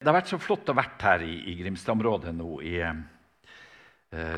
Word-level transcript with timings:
Det 0.00 0.08
har 0.08 0.16
vært 0.16 0.30
så 0.30 0.38
flott 0.40 0.70
å 0.72 0.72
vært 0.72 1.02
her 1.04 1.20
i, 1.26 1.34
i 1.50 1.54
Grimstad-området 1.58 2.30
nå 2.32 2.54
i 2.64 2.78
uh, 2.80 3.02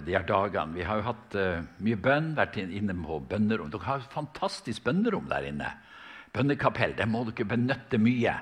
de 0.02 0.16
her 0.16 0.24
dagene. 0.26 0.74
Vi 0.74 0.82
har 0.88 0.98
jo 0.98 1.04
hatt 1.06 1.36
uh, 1.38 1.60
mye 1.86 1.98
bønn, 2.02 2.32
vært 2.34 2.58
inne 2.64 2.96
på 2.98 3.20
bønnerom. 3.30 3.70
Dere 3.70 3.86
har 3.86 4.02
et 4.02 4.10
fantastisk 4.16 4.82
bønnerom 4.88 5.30
der 5.30 5.46
inne. 5.52 5.70
Bønnekapell. 6.34 6.96
Det 6.98 7.06
må 7.06 7.22
dere 7.28 7.46
benytte 7.54 8.02
mye. 8.02 8.34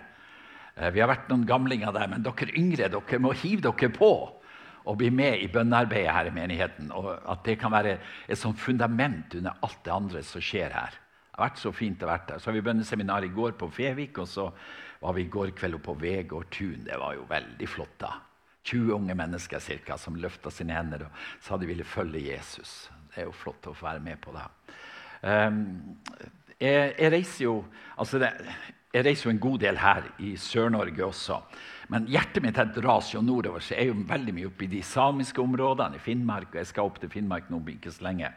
Uh, 0.78 0.88
vi 0.96 1.04
har 1.04 1.12
vært 1.12 1.28
noen 1.28 1.44
gamlinger 1.44 1.92
der, 1.92 2.08
men 2.08 2.24
dere 2.24 2.50
yngre 2.56 2.88
dere 2.96 3.20
må 3.20 3.36
hive 3.36 3.68
dere 3.68 3.92
på 4.00 4.12
og 4.88 4.96
bli 4.96 5.12
med 5.12 5.44
i 5.44 5.52
bønnearbeidet 5.52 6.16
her 6.16 6.32
i 6.32 6.36
menigheten. 6.40 6.88
Og 6.96 7.12
at 7.12 7.44
det 7.44 7.60
kan 7.60 7.76
være 7.76 7.98
et 8.00 8.40
sånt 8.40 8.64
fundament 8.64 9.36
under 9.36 9.60
alt 9.60 9.84
det 9.84 9.92
andre 9.92 10.24
som 10.24 10.40
skjer 10.40 10.72
her. 10.72 10.96
Det 10.96 11.36
har 11.36 11.50
vært 11.50 11.60
så 11.68 11.76
fint 11.76 12.00
å 12.00 12.08
være 12.08 12.30
der. 12.32 12.40
Så 12.40 12.48
har 12.48 12.56
vi 12.56 12.64
bønneseminar 12.64 13.28
i 13.28 13.34
går 13.36 13.60
på 13.60 13.68
Fevik. 13.76 14.24
og 14.24 14.28
så 14.28 14.54
var 15.00 15.16
vi 15.16 15.24
i 15.24 15.30
går 15.32 15.54
kveld 15.56 15.80
på 15.82 15.94
Vegård 16.00 16.50
tun. 16.52 16.84
Det 16.84 16.98
var 17.00 17.14
jo 17.16 17.28
veldig 17.28 17.68
flott. 17.68 17.96
da. 18.00 18.12
20 18.62 18.92
unge 18.92 19.14
mennesker 19.16 19.58
cirka, 19.58 19.96
som 19.98 20.18
løfta 20.20 20.50
sine 20.52 20.76
hender 20.76 21.06
og 21.06 21.22
sa 21.40 21.56
de 21.56 21.68
ville 21.68 21.86
følge 21.86 22.26
Jesus. 22.28 22.90
Det 23.10 23.22
er 23.22 23.30
jo 23.30 23.34
flott 23.34 23.66
å 23.66 23.74
få 23.74 23.88
være 23.88 24.04
med 24.04 24.20
på 24.22 24.34
det. 24.36 24.44
Um, 25.24 25.56
jeg, 26.60 26.92
jeg, 26.98 27.12
reiser 27.12 27.44
jo, 27.46 27.54
altså 27.96 28.20
det, 28.20 28.30
jeg 28.92 29.06
reiser 29.06 29.28
jo 29.28 29.34
en 29.34 29.42
god 29.42 29.58
del 29.64 29.80
her 29.80 30.06
i 30.20 30.34
Sør-Norge 30.40 31.06
også. 31.06 31.40
Men 31.90 32.06
hjertet 32.12 32.44
mitt 32.44 32.60
dras 32.76 33.10
jo 33.14 33.24
nordover, 33.24 33.64
så 33.64 33.74
jeg 33.74 33.88
er 33.88 33.90
jo 33.90 34.06
veldig 34.12 34.36
mye 34.36 34.50
oppe 34.52 34.68
i 34.68 34.70
de 34.76 34.84
samiske 34.86 35.42
områdene 35.42 35.98
i 35.98 36.04
Finnmark. 36.04 36.52
og 36.52 36.60
Jeg 36.60 36.70
skal 36.70 36.92
opp 36.92 37.00
til 37.00 37.10
Finnmark 37.10 37.50
nå 37.50 37.64
ikke 37.72 37.92
så 37.96 38.06
lenge. 38.06 38.30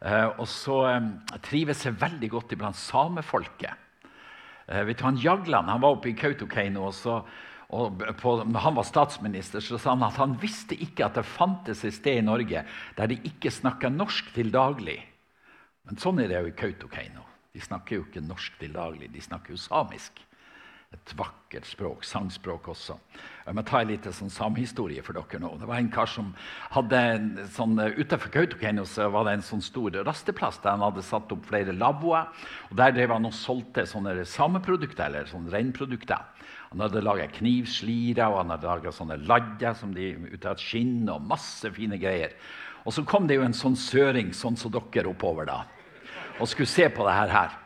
Uh, 0.00 0.30
og 0.40 0.46
så 0.48 0.78
um, 0.96 1.12
trives 1.44 1.84
jeg 1.84 1.98
veldig 2.00 2.30
godt 2.38 2.54
iblant 2.56 2.78
samefolket. 2.78 3.89
Eh, 4.70 4.84
vet 4.86 4.98
du, 4.98 5.04
han 5.04 5.18
Jagland 5.18 5.68
han 5.68 5.82
var 5.82 5.96
oppe 5.96 6.12
i 6.12 6.16
Kautokeino. 6.16 6.86
og 6.90 7.28
på, 8.18 8.32
han 8.42 8.74
var 8.74 8.82
statsminister, 8.82 9.62
så 9.62 9.78
sa 9.78 9.92
han 9.94 10.02
at 10.02 10.16
han 10.18 10.32
visste 10.42 10.74
ikke 10.74 11.06
at 11.06 11.14
det 11.14 11.26
fantes 11.26 11.84
et 11.86 11.94
sted 11.94 12.18
i 12.18 12.26
Norge 12.26 12.64
der 12.96 13.10
de 13.10 13.20
ikke 13.22 13.52
snakka 13.54 13.92
norsk 13.94 14.32
til 14.34 14.50
daglig. 14.50 14.98
Men 15.86 16.00
sånn 16.02 16.18
er 16.18 16.30
det 16.30 16.40
jo 16.40 16.50
i 16.50 16.56
Kautokeino. 16.58 17.22
De 17.54 17.62
snakker 17.62 17.96
jo 17.96 18.06
ikke 18.08 18.24
norsk 18.26 18.58
til 18.58 18.74
daglig, 18.74 19.12
de 19.14 19.22
snakker 19.22 19.54
jo 19.54 19.62
samisk. 19.62 20.18
Et 20.90 21.12
vakkert 21.14 21.68
språk, 21.70 22.02
sangspråk 22.02 22.64
også. 22.72 22.96
Jeg 23.46 23.54
må 23.54 23.62
ta 23.62 23.78
en 23.78 23.92
liten 23.92 24.14
sånn 24.14 24.32
samhistorie 24.34 25.04
for 25.06 25.14
dere 25.14 25.38
nå. 25.38 25.52
Det 25.60 25.68
var 25.70 25.78
en 25.78 25.90
kar 25.94 26.10
som 26.10 26.32
hadde 26.74 26.98
en 27.12 27.28
sånn, 27.54 27.78
Utenfor 27.94 28.32
Kautokeino 28.34 28.82
var 29.14 29.28
det 29.28 29.36
en 29.36 29.46
sånn 29.46 29.62
stor 29.62 30.00
rasteplass 30.02 30.58
der 30.64 30.74
han 30.74 30.82
hadde 30.82 31.06
satt 31.06 31.30
opp 31.30 31.46
flere 31.46 31.76
lavvoer. 31.78 32.26
og 32.72 32.74
Der 32.82 32.96
drev 32.96 33.14
han 33.14 33.30
og 33.30 33.38
solgte 33.38 33.86
sånne 33.86 34.16
sameprodukter, 34.26 35.06
eller 35.06 35.30
sånne 35.30 35.54
reinprodukter. 35.54 36.26
Han 36.72 36.82
hadde 36.82 37.06
laga 37.06 37.30
knivslirer 37.38 38.26
og 38.26 38.42
han 38.42 38.52
hadde 38.56 38.70
laga 38.70 38.94
sånne 38.94 39.22
ladder 39.30 39.78
som 39.78 39.94
de 39.94 40.10
ut 40.26 40.46
av 40.46 40.58
skinn 40.58 41.06
og 41.06 41.22
masse 41.22 41.70
fine 41.74 42.02
greier. 42.02 42.34
Og 42.82 42.94
så 42.98 43.06
kom 43.06 43.30
det 43.30 43.38
jo 43.38 43.46
en 43.46 43.54
sånn 43.54 43.78
søring 43.78 44.34
sånn 44.34 44.58
som 44.58 44.74
dere 44.74 45.10
oppover 45.10 45.46
da, 45.46 45.62
og 46.40 46.48
skulle 46.50 46.70
se 46.70 46.90
på 46.90 47.06
det 47.06 47.18
her. 47.30 47.59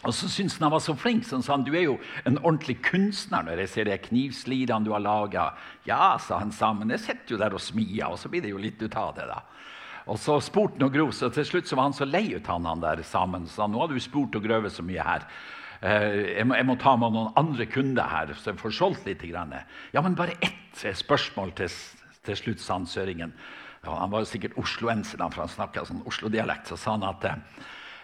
Og 0.00 0.14
så 0.16 0.30
syntes 0.32 0.56
han 0.56 0.70
han 0.70 0.72
var 0.72 0.80
så 0.80 0.94
flink, 0.96 1.26
så 1.28 1.36
han 1.36 1.44
sa 1.44 1.56
han, 1.58 1.64
du 1.66 1.74
er 1.76 1.84
jo 1.84 1.98
en 2.24 2.38
ordentlig 2.40 2.78
kunstner 2.86 3.44
når 3.44 3.64
jeg 3.64 3.72
ser 3.74 3.88
de 3.90 3.98
knivslirene 4.00 4.86
du 4.86 4.94
har 4.94 5.04
laga. 5.04 5.50
Ja, 5.88 6.16
sa 6.16 6.38
han 6.40 6.52
sammen. 6.56 6.92
Jeg 6.94 7.04
sitter 7.04 7.34
jo 7.34 7.40
der 7.42 7.56
og 7.56 7.60
smier, 7.60 8.08
og 8.08 8.20
så 8.20 8.32
blir 8.32 8.44
det 8.44 8.54
jo 8.54 8.62
litt 8.62 8.80
ut 8.80 8.96
av 8.96 9.12
det. 9.18 9.28
da. 9.28 9.42
Og 10.08 10.18
så 10.18 10.38
spurte 10.42 10.78
han 10.78 10.88
og 10.88 10.94
grov, 10.94 11.12
så 11.12 11.28
til 11.32 11.44
slutt 11.46 11.68
så 11.68 11.76
var 11.76 11.90
han 11.90 11.96
så 11.96 12.08
lei 12.08 12.30
ut 12.32 12.48
han, 12.48 12.68
han 12.68 12.82
der 12.82 13.02
sammen. 13.04 13.44
Så 13.46 13.66
han, 13.66 13.74
nå 13.74 13.82
har 13.82 13.92
du 13.92 14.00
spurt 14.00 14.38
og 14.38 14.46
grøvet 14.46 14.72
så 14.72 14.84
mye 14.86 15.04
her. 15.04 15.26
Eh, 15.80 16.36
jeg 16.38 16.46
må, 16.48 16.56
jeg 16.56 16.68
må, 16.68 16.76
ta 16.80 16.96
med 16.96 17.14
noen 17.14 17.36
andre 17.40 17.66
kunder 17.68 18.08
her, 18.08 18.32
så 18.36 18.52
jeg 18.52 18.60
får 18.62 18.76
solgt 18.76 19.08
litt. 19.08 19.24
Grann. 19.28 19.52
Ja, 19.92 20.00
men 20.00 20.16
bare 20.16 20.38
ett 20.40 20.80
spørsmål 20.96 21.52
til, 21.60 21.76
til 22.24 22.40
slutt, 22.40 22.64
sa 22.64 22.78
han 22.78 22.88
søringen. 22.88 23.36
Ja, 23.84 23.98
han 24.00 24.12
var 24.12 24.24
jo 24.24 24.32
sikkert 24.32 24.56
osloenser, 24.60 25.20
for 25.28 25.44
han 25.44 25.52
snakka 25.52 25.84
sånn 25.88 26.02
Oslo-dialekt. 26.08 26.72
Så 26.72 26.80
sa 26.80 26.96
han 26.96 27.06
at 27.08 27.28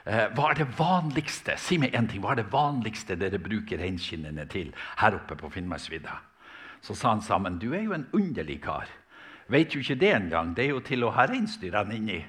hva 0.07 0.51
er 0.53 0.61
det 0.61 0.69
vanligste 0.79 1.57
si 1.59 1.81
meg 1.83 1.95
en 1.99 2.07
ting, 2.07 2.23
hva 2.23 2.37
er 2.37 2.45
det 2.45 2.53
vanligste 2.53 3.17
dere 3.19 3.41
bruker 3.43 3.81
reinskinnene 3.83 4.45
til 4.53 4.71
her 5.01 5.17
oppe 5.19 5.35
på 5.41 5.51
Finnmarksvidda? 5.51 6.15
Så 6.87 6.95
sa 6.95 7.11
han 7.17 7.25
sammen 7.25 7.59
du 7.59 7.73
er 7.75 7.83
jo 7.83 7.97
en 7.97 8.07
underlig 8.15 8.61
kar. 8.63 8.87
Veit 9.51 9.75
jo 9.75 9.83
ikke 9.83 9.99
det 9.99 10.13
engang. 10.15 10.55
Det 10.55 10.65
er 10.65 10.75
jo 10.75 10.83
til 10.87 11.03
å 11.07 11.13
ha 11.15 11.27
reinsdyrene 11.27 11.99
inni. 11.99 12.21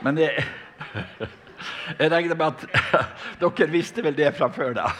Men 0.00 0.16
det, 0.16 0.30
jeg 1.98 2.12
regner 2.12 2.38
med 2.40 2.46
at 2.46 2.64
dere 3.42 3.68
visste 3.72 4.04
vel 4.04 4.16
det 4.16 4.32
fra 4.36 4.48
før, 4.52 4.76
da. 4.80 4.88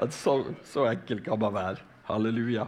At 0.00 0.14
så, 0.16 0.38
så 0.64 0.86
enkel 0.88 1.20
kan 1.24 1.36
man 1.40 1.52
være. 1.52 1.84
Halleluja. 2.08 2.64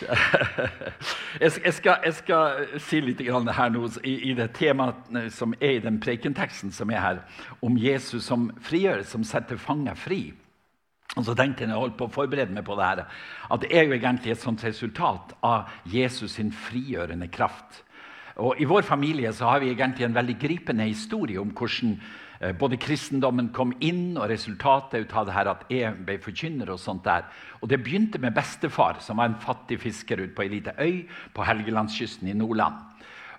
Jeg 1.40 1.72
skal, 1.76 1.98
jeg 2.04 2.14
skal, 2.16 2.62
si 2.80 3.00
litt 3.04 3.20
her 3.20 3.70
nå 3.72 3.88
i, 4.08 4.32
det 4.36 4.48
temaet 4.56 5.10
eh, 5.12 5.28
som 5.32 5.52
er 5.60 5.76
i 5.76 5.82
den 5.84 5.98
prekenteksten 6.00 6.72
som 6.72 6.90
er 6.90 7.02
her, 7.02 7.22
om 7.60 7.76
Jesus 7.76 8.24
som 8.24 8.48
frigjør, 8.64 9.04
som 9.04 9.24
setter 9.26 9.60
fanger 9.60 9.98
fri. 10.00 10.20
Og 11.16 11.24
så 11.24 11.34
tenkte 11.36 11.64
jeg, 11.64 11.72
jeg 11.72 11.80
holdt 11.80 11.98
på 12.00 12.08
å 12.08 12.12
forberede 12.12 12.52
meg 12.56 12.64
på 12.66 12.76
det 12.78 12.88
her, 12.88 13.02
at 13.52 13.62
det 13.62 13.72
er 13.72 13.86
jo 13.86 13.96
egentlig 13.96 14.34
et 14.34 14.42
sånt 14.42 14.64
resultat 14.64 15.36
av 15.46 15.72
Jesus 15.88 16.38
sin 16.38 16.52
frigjørende 16.52 17.28
kraft. 17.32 17.82
Og 18.42 18.60
I 18.60 18.68
vår 18.68 18.84
familie 18.84 19.32
så 19.32 19.48
har 19.48 19.62
vi 19.62 19.72
egentlig 19.72 20.08
en 20.08 20.16
veldig 20.16 20.36
gripende 20.40 20.88
historie 20.88 21.40
om 21.40 21.54
hvordan 21.56 21.96
både 22.60 22.76
kristendommen 22.76 23.48
kom 23.56 23.70
inn, 23.80 24.16
og 24.18 24.28
resultatet 24.28 25.12
av 25.16 25.28
det 25.28 25.36
her 25.36 25.50
at 25.52 25.62
jeg 25.72 25.94
ble 26.04 26.18
forkynner. 26.20 26.72
Og 26.74 26.80
sånt 26.80 27.04
der. 27.04 27.24
Og 27.62 27.68
Det 27.68 27.82
begynte 27.82 28.20
med 28.20 28.34
bestefar, 28.36 29.00
som 29.00 29.16
var 29.16 29.30
en 29.30 29.40
fattig 29.40 29.80
fisker 29.80 30.20
ute 30.20 30.34
på 30.36 30.44
ei 30.44 30.52
lita 30.52 30.76
øy 30.78 31.06
på 31.32 31.46
Helgelandskysten 31.46 32.28
i 32.28 32.36
Nordland. 32.36 32.74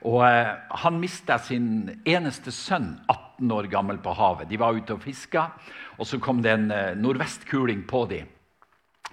Og 0.06 0.22
eh, 0.26 0.54
Han 0.84 1.00
mista 1.02 1.38
sin 1.42 2.02
eneste 2.06 2.52
sønn, 2.52 2.98
18 3.08 3.52
år 3.52 3.70
gammel, 3.72 3.98
på 3.98 4.14
havet. 4.14 4.50
De 4.50 4.60
var 4.60 4.76
ute 4.78 4.94
og 4.94 5.04
fiska, 5.04 5.50
og 5.98 6.08
så 6.08 6.20
kom 6.20 6.42
det 6.42 6.54
en 6.54 6.72
eh, 6.72 6.96
nordvestkuling 6.98 7.86
på 7.90 8.06
dem. 8.12 8.30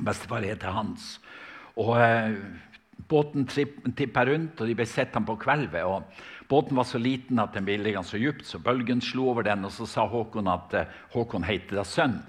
Bestefar 0.01 0.45
heter 0.45 0.75
Hans. 0.75 1.19
Og 1.77 1.97
eh, 2.01 2.37
Båten 3.09 3.45
tippa 3.45 4.23
rundt, 4.25 4.61
og 4.63 4.69
de 4.71 4.75
ble 4.79 4.87
sett 4.89 5.13
på 5.13 5.35
kvelvet. 5.37 5.83
og 5.85 6.05
Båten 6.55 6.77
var 6.77 6.85
så 6.85 6.99
liten 6.99 7.41
at 7.43 7.57
den 7.57 7.65
ville 7.67 7.91
ganske 7.91 8.19
dypt, 8.21 8.45
så 8.47 8.61
bølgen 8.63 9.01
slo 9.03 9.25
over 9.33 9.43
den. 9.43 9.65
Og 9.67 9.73
så 9.75 9.89
sa 9.91 10.05
Håkon 10.07 10.47
at 10.53 10.75
uh, 10.79 10.93
Håkon 11.11 11.43
het 11.49 11.73
da 11.75 11.83
sønn. 11.83 12.21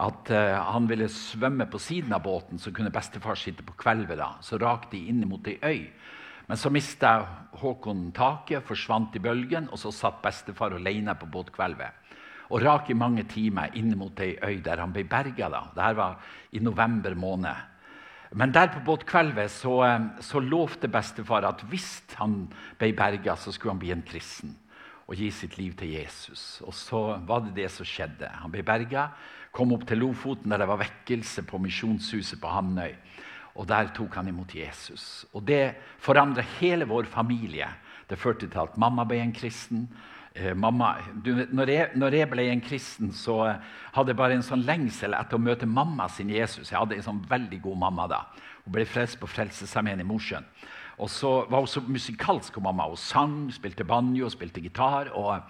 At 0.00 0.30
uh, 0.32 0.54
han 0.70 0.86
ville 0.88 1.10
svømme 1.12 1.66
på 1.68 1.80
siden 1.84 2.14
av 2.16 2.22
båten, 2.24 2.56
så 2.56 2.72
kunne 2.72 2.94
bestefar 2.94 3.36
sitte 3.36 3.66
på 3.66 3.76
kvelvet. 3.76 4.16
da. 4.16 4.30
Så 4.40 4.56
rak 4.56 4.88
de 4.94 5.02
inn 5.12 5.20
mot 5.28 5.44
ei 5.52 5.58
øy. 5.60 5.82
Men 6.48 6.56
så 6.56 6.72
mista 6.72 7.12
Håkon 7.60 8.14
taket, 8.16 8.64
forsvant 8.64 9.20
i 9.20 9.24
bølgen, 9.28 9.68
og 9.68 9.82
så 9.82 9.92
satt 9.92 10.24
bestefar 10.24 10.78
alene 10.78 11.12
på 11.20 11.28
båtkvelvet. 11.36 12.16
Og 12.48 12.64
rak 12.64 12.88
i 12.88 12.96
mange 12.96 13.26
timer 13.28 13.76
inn 13.76 13.92
mot 14.00 14.24
ei 14.24 14.38
øy 14.40 14.62
der 14.64 14.80
han 14.80 14.96
ble 14.96 15.04
berga. 15.04 15.52
Dette 15.52 15.92
var 16.00 16.16
i 16.56 16.64
november 16.64 17.12
måned. 17.12 17.75
Men 18.34 18.52
der 18.54 18.72
på 18.72 18.82
båtkvelvet 18.86 19.50
så, 19.50 19.84
eh, 19.84 20.06
så 20.20 20.40
lovte 20.40 20.88
bestefar 20.88 21.46
at 21.46 21.62
hvis 21.70 22.02
han 22.18 22.48
ble 22.78 22.92
berga, 22.92 23.36
så 23.36 23.52
skulle 23.52 23.76
han 23.76 23.82
bli 23.82 23.92
en 23.92 24.02
kristen 24.02 24.56
og 25.06 25.14
gi 25.14 25.30
sitt 25.30 25.56
liv 25.58 25.76
til 25.78 25.92
Jesus. 25.94 26.60
Og 26.66 26.74
så 26.74 27.00
var 27.26 27.44
det 27.44 27.54
det 27.54 27.70
som 27.70 27.86
skjedde. 27.86 28.30
Han 28.42 28.50
ble 28.50 28.64
berga, 28.66 29.10
kom 29.54 29.72
opp 29.72 29.86
til 29.86 30.02
Lofoten, 30.02 30.50
der 30.50 30.58
det 30.58 30.68
var 30.68 30.82
vekkelse 30.82 31.46
på 31.46 31.60
Misjonshuset 31.62 32.40
på 32.42 32.50
Hamnøy. 32.50 32.96
Og 33.56 33.68
der 33.68 33.92
tok 33.94 34.18
han 34.18 34.28
imot 34.28 34.52
Jesus. 34.54 35.24
Og 35.32 35.46
det 35.46 35.76
forandra 36.02 36.42
hele 36.58 36.84
vår 36.84 37.06
familie. 37.08 37.68
Det 38.10 38.18
førte 38.18 38.50
til 38.50 38.60
at 38.60 38.76
mamma 38.76 39.06
ble 39.08 39.22
en 39.22 39.32
kristen. 39.32 39.86
Eh, 40.36 40.52
mamma, 40.52 40.98
du, 41.24 41.30
når, 41.48 41.70
jeg, 41.72 41.90
når, 41.96 42.14
jeg, 42.18 42.28
ble 42.28 42.44
en 42.52 42.60
kristen, 42.60 43.12
så 43.16 43.38
hadde 43.94 44.12
jeg 44.12 44.18
bare 44.18 44.36
en 44.36 44.44
sånn 44.44 44.66
lengsel 44.68 45.16
etter 45.16 45.38
å 45.38 45.40
møte 45.40 45.64
mamma 45.64 46.10
sin 46.12 46.28
Jesus. 46.28 46.68
Jeg 46.68 46.76
hadde 46.76 46.98
en 46.98 47.06
sånn 47.06 47.22
veldig 47.30 47.62
god 47.64 47.78
mamma 47.86 48.04
da. 48.10 48.18
Hun 48.66 48.74
ble 48.74 48.84
frelst 48.84 49.16
på 49.22 49.30
Frelsesarmeen 49.32 50.02
i 50.02 50.04
Mosjøen. 50.04 50.44
Og 51.00 51.08
så 51.12 51.30
var 51.48 51.64
hun 51.64 51.70
så 51.70 51.80
musikalsk. 51.80 52.58
mamma. 52.60 52.84
Hun 52.84 53.00
sang, 53.00 53.38
spilte 53.52 53.84
banjo, 53.88 54.28
spilte 54.28 54.60
gitar. 54.60 55.08
Og, 55.16 55.40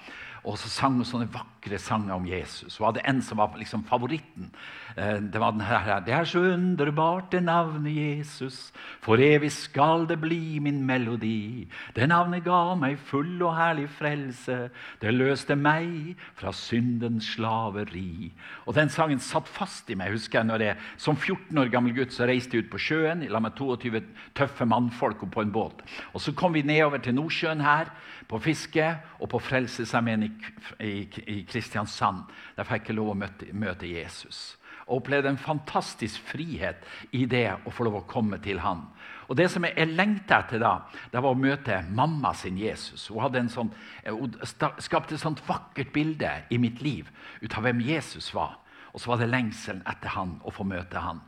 og 0.46 0.54
så 0.60 0.68
sang 0.70 0.94
hun 0.94 1.06
sånne 1.06 1.26
vakre 1.34 1.78
sanger 1.82 2.14
om 2.14 2.26
Jesus. 2.28 2.76
Hun 2.78 2.86
hadde 2.86 3.02
en 3.10 3.18
som 3.24 3.40
var 3.40 3.56
liksom 3.58 3.82
favoritten. 3.88 4.52
Eh, 4.94 5.18
det 5.18 5.40
var 5.42 5.56
den 5.56 5.64
her, 5.66 6.00
Det 6.00 6.14
er 6.14 6.24
så 6.24 6.38
underbart, 6.38 7.32
det 7.32 7.42
navnet 7.42 7.96
Jesus. 7.96 8.72
For 9.02 9.16
evig 9.16 9.50
skal 9.50 10.06
det 10.06 10.20
bli 10.20 10.60
min 10.60 10.86
melodi. 10.86 11.66
Det 11.96 12.08
navnet 12.08 12.44
ga 12.44 12.76
meg 12.76 12.98
full 12.98 13.42
og 13.42 13.56
herlig 13.56 13.88
frelse. 13.90 14.70
Det 15.00 15.14
løste 15.14 15.56
meg 15.56 16.14
fra 16.36 16.52
syndens 16.52 17.34
slaveri. 17.34 18.32
Og 18.66 18.74
Den 18.74 18.88
sangen 18.88 19.18
satt 19.18 19.48
fast 19.48 19.90
i 19.90 19.94
meg. 19.94 20.12
husker 20.12 20.38
jeg, 20.38 20.46
når 20.46 20.62
jeg 20.62 20.76
Som 20.96 21.16
14 21.16 21.58
år 21.58 21.70
gammel 21.70 21.92
gutt 21.92 22.12
så 22.12 22.26
reiste 22.26 22.56
jeg 22.56 22.64
ut 22.64 22.70
på 22.70 22.78
sjøen 22.78 23.26
la 23.28 23.40
med 23.40 23.56
22 23.56 24.00
tøffe 24.34 24.64
mannfolk 24.64 25.30
på 25.30 25.40
en 25.40 25.52
båt. 25.52 25.82
Og 26.14 26.20
Så 26.20 26.32
kom 26.32 26.54
vi 26.54 26.62
nedover 26.62 26.98
til 26.98 27.14
Nordsjøen 27.14 27.60
her 27.60 27.90
på 28.28 28.38
fiske 28.38 28.98
og 29.20 29.28
på 29.28 29.38
Frelsesarmeen 29.38 30.35
i 30.80 31.42
Kristiansand. 31.48 32.26
Der 32.56 32.68
fikk 32.68 32.90
jeg 32.90 32.98
lov 32.98 33.12
å 33.12 33.18
møte, 33.18 33.48
møte 33.52 33.88
Jesus. 33.90 34.56
Og 34.86 35.00
opplevde 35.00 35.32
en 35.32 35.40
fantastisk 35.40 36.22
frihet 36.28 36.84
i 37.16 37.24
det 37.26 37.48
å 37.66 37.72
få 37.74 37.88
lov 37.88 38.00
å 38.00 38.06
komme 38.06 38.38
til 38.42 38.60
han. 38.62 38.84
Og 39.26 39.36
Det 39.36 39.48
som 39.50 39.64
jeg 39.66 39.88
lengta 39.90 40.38
etter 40.44 40.62
da, 40.62 40.76
det 41.10 41.22
var 41.22 41.34
å 41.34 41.38
møte 41.38 41.80
mamma 41.90 42.30
sin 42.34 42.58
Jesus. 42.58 43.08
Hun, 43.08 43.24
hadde 43.24 43.42
en 43.42 43.50
sånn, 43.50 43.72
hun 44.06 44.36
skapte 44.78 45.16
et 45.16 45.22
sånt 45.22 45.42
vakkert 45.48 45.90
bilde 45.92 46.30
i 46.50 46.60
mitt 46.62 46.82
liv 46.84 47.10
ut 47.42 47.58
av 47.58 47.66
hvem 47.66 47.82
Jesus 47.82 48.30
var. 48.34 48.60
Og 48.94 49.02
så 49.02 49.10
var 49.10 49.20
det 49.20 49.28
lengselen 49.28 49.82
etter 49.90 50.14
han, 50.14 50.38
å 50.46 50.52
få 50.54 50.64
møte 50.64 51.02
han. 51.02 51.18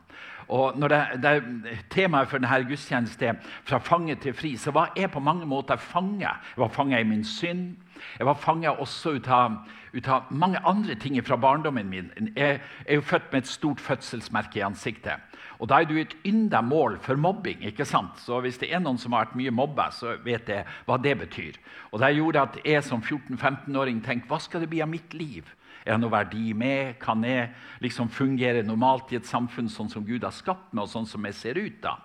Og 0.49 0.79
når 0.79 0.89
det, 0.89 1.01
det 1.21 1.73
Temaet 1.93 2.31
for 2.31 2.41
denne 2.41 2.63
gudstjenesten 2.65 3.37
'fra 3.63 3.77
fange 3.77 4.15
til 4.15 4.33
fri', 4.33 4.57
så 4.57 4.71
var 4.71 4.93
jeg 4.97 5.11
på 5.11 5.19
mange 5.19 5.45
måter 5.45 5.77
fange. 5.77 6.25
Jeg 6.25 6.57
var 6.57 6.67
fange 6.73 6.99
i 6.99 7.03
min 7.03 7.23
synd. 7.23 7.77
Jeg 8.19 8.27
var 8.27 8.39
fanga 8.39 8.69
også 8.69 9.15
ut 9.17 9.27
av, 9.27 9.57
ut 9.93 10.07
av, 10.07 10.29
mange 10.31 10.59
andre 10.67 10.95
ting 10.95 11.17
fra 11.25 11.37
barndommen 11.37 11.89
min. 11.89 12.11
Jeg 12.35 12.61
er 12.85 12.95
jo 12.95 13.01
født 13.01 13.31
med 13.31 13.43
et 13.43 13.51
stort 13.51 13.79
fødselsmerke 13.79 14.59
i 14.59 14.65
ansiktet. 14.65 15.19
Og 15.59 15.67
Da 15.67 15.81
er 15.81 15.85
du 15.85 15.97
et 15.97 16.15
ynda 16.25 16.61
mål 16.61 16.99
for 17.01 17.15
mobbing. 17.15 17.63
ikke 17.63 17.85
sant? 17.85 18.19
Så 18.19 18.39
Hvis 18.39 18.57
det 18.57 18.73
er 18.73 18.79
noen 18.79 18.97
som 18.97 19.11
har 19.11 19.25
vært 19.25 19.35
mye 19.35 19.51
mobba, 19.51 19.91
så 19.91 20.17
vet 20.23 20.47
jeg 20.47 20.65
hva 20.85 20.97
det 20.97 21.17
betyr. 21.19 21.53
Og 21.91 21.99
Det 21.99 22.15
gjorde 22.15 22.41
at 22.41 22.57
jeg 22.65 22.83
som 22.83 23.01
14-15-åring 23.01 24.01
tenkte 24.03 24.27
hva 24.27 24.39
skal 24.39 24.61
det 24.61 24.69
bli 24.69 24.81
av 24.81 24.89
mitt 24.89 25.13
liv? 25.13 25.45
Er 25.85 25.95
det 25.95 26.01
noe 26.01 26.11
verdi 26.11 26.53
med? 26.53 26.99
Kan 26.99 27.23
jeg 27.23 27.49
liksom 27.81 28.09
fungere 28.09 28.63
normalt 28.63 29.11
i 29.11 29.15
et 29.15 29.25
samfunn 29.25 29.69
sånn 29.69 29.89
som 29.89 30.05
Gud 30.05 30.23
har 30.23 30.31
skapt 30.31 30.73
meg, 30.73 30.83
og 30.83 30.89
sånn 30.89 31.07
som 31.07 31.25
jeg 31.25 31.33
ser 31.33 31.57
ut 31.57 31.81
da? 31.81 31.97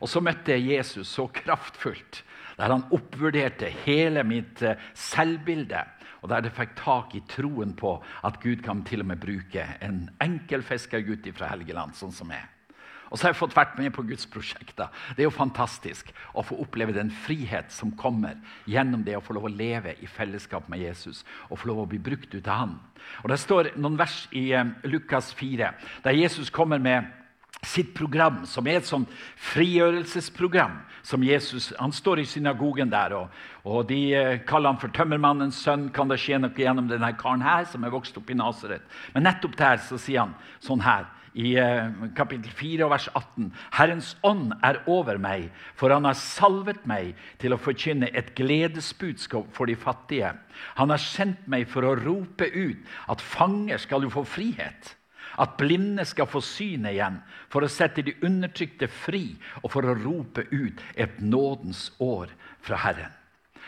Og 0.00 0.10
så 0.10 0.20
møtte 0.20 0.52
jeg 0.52 0.76
Jesus 0.76 1.08
så 1.08 1.26
kraftfullt, 1.32 2.22
der 2.58 2.72
han 2.72 2.86
oppvurderte 2.94 3.70
hele 3.84 4.24
mitt 4.26 4.62
eh, 4.62 4.80
selvbilde. 4.94 5.84
Og 6.24 6.30
der 6.32 6.46
det 6.46 6.54
fikk 6.56 6.72
tak 6.78 7.14
i 7.18 7.22
troen 7.28 7.74
på 7.76 7.98
at 8.24 8.40
Gud 8.40 8.62
kan 8.64 8.80
til 8.88 9.04
og 9.04 9.10
med 9.12 9.20
bruke 9.20 9.66
en 9.84 10.06
enkel 10.24 10.64
fiskergutt 10.64 11.28
fra 11.36 11.52
Helgeland, 11.52 11.96
sånn 11.98 12.14
som 12.16 12.32
jeg. 12.32 12.46
Og 13.14 13.18
så 13.18 13.28
har 13.28 13.34
jeg 13.34 13.38
fått 13.38 13.54
vært 13.54 13.76
med 13.78 13.92
på 13.94 14.02
Guds 14.08 14.24
prosjekter. 14.26 14.88
Det 15.14 15.22
er 15.22 15.28
jo 15.28 15.34
fantastisk 15.36 16.08
å 16.34 16.42
få 16.42 16.56
oppleve 16.64 16.96
den 16.96 17.12
frihet 17.14 17.68
som 17.70 17.92
kommer 17.94 18.40
gjennom 18.66 19.04
det 19.06 19.14
å 19.14 19.22
få 19.22 19.36
lov 19.36 19.46
å 19.46 19.52
leve 19.52 19.92
i 20.02 20.08
fellesskap 20.10 20.66
med 20.72 20.82
Jesus 20.82 21.20
og 21.46 21.60
få 21.60 21.70
lov 21.70 21.84
å 21.84 21.90
bli 21.92 22.00
brukt 22.02 22.34
ut 22.34 22.48
av 22.48 22.64
Han. 22.64 22.72
Og 23.22 23.30
Det 23.30 23.38
står 23.38 23.70
noen 23.76 24.00
vers 24.00 24.24
i 24.32 24.48
eh, 24.56 24.72
Lukas 24.88 25.30
4 25.36 25.70
der 26.02 26.18
Jesus 26.18 26.50
kommer 26.50 26.82
med 26.82 27.06
sitt 27.62 27.94
program, 27.94 28.42
som 28.46 28.66
er 28.66 28.80
et 28.80 28.88
sånt 28.88 29.10
frigjørelsesprogram. 29.52 30.80
som 31.04 31.22
Jesus, 31.22 31.72
Han 31.78 31.92
står 31.92 32.18
i 32.18 32.24
synagogen 32.24 32.90
der, 32.90 33.12
og, 33.12 33.28
og 33.64 33.88
de 33.88 34.14
eh, 34.14 34.38
kaller 34.46 34.72
han 34.72 34.80
for 34.80 34.88
tømmermannens 34.88 35.56
sønn. 35.60 35.90
Kan 35.92 36.08
det 36.08 36.18
skje 36.18 36.38
noe 36.38 36.56
gjennom 36.56 36.88
denne 36.88 37.12
karen 37.20 37.42
her, 37.42 37.64
som 37.64 37.84
er 37.84 37.92
vokst 37.92 38.16
opp 38.16 38.30
i 38.30 38.34
Nasaret? 38.34 38.82
Men 39.12 39.22
nettopp 39.28 39.56
der 39.56 39.76
så 39.84 39.98
sier 40.00 40.24
han 40.24 40.34
sånn 40.64 40.80
her 40.80 41.04
i 41.34 41.56
eh, 41.58 41.90
kapittel 42.16 42.50
4 42.54 42.88
vers 42.88 43.08
18. 43.12 43.52
Herrens 43.74 44.14
ånd 44.24 44.54
er 44.64 44.80
over 44.86 45.18
meg, 45.18 45.50
for 45.76 45.92
han 45.92 46.06
har 46.06 46.16
salvet 46.18 46.86
meg 46.88 47.14
til 47.42 47.54
å 47.54 47.60
forkynne 47.60 48.08
et 48.14 48.32
gledesbudskap 48.38 49.50
for 49.54 49.68
de 49.68 49.76
fattige. 49.76 50.32
Han 50.78 50.94
har 50.94 51.02
sendt 51.02 51.44
meg 51.50 51.66
for 51.70 51.86
å 51.86 51.96
rope 51.98 52.48
ut 52.48 52.94
at 53.10 53.24
fanger 53.24 53.82
skal 53.82 54.06
jo 54.06 54.14
få 54.14 54.24
frihet. 54.24 54.94
At 55.40 55.56
blinde 55.58 56.04
skal 56.06 56.28
få 56.30 56.42
synet 56.44 56.94
igjen, 56.94 57.18
for 57.50 57.64
å 57.64 57.70
sette 57.70 58.04
de 58.06 58.16
undertrykte 58.24 58.88
fri 58.88 59.26
og 59.62 59.72
for 59.74 59.86
å 59.86 59.96
rope 59.98 60.46
ut 60.52 60.82
et 60.94 61.20
nådens 61.20 61.88
år 62.02 62.32
fra 62.64 62.80
Herren. 62.84 63.12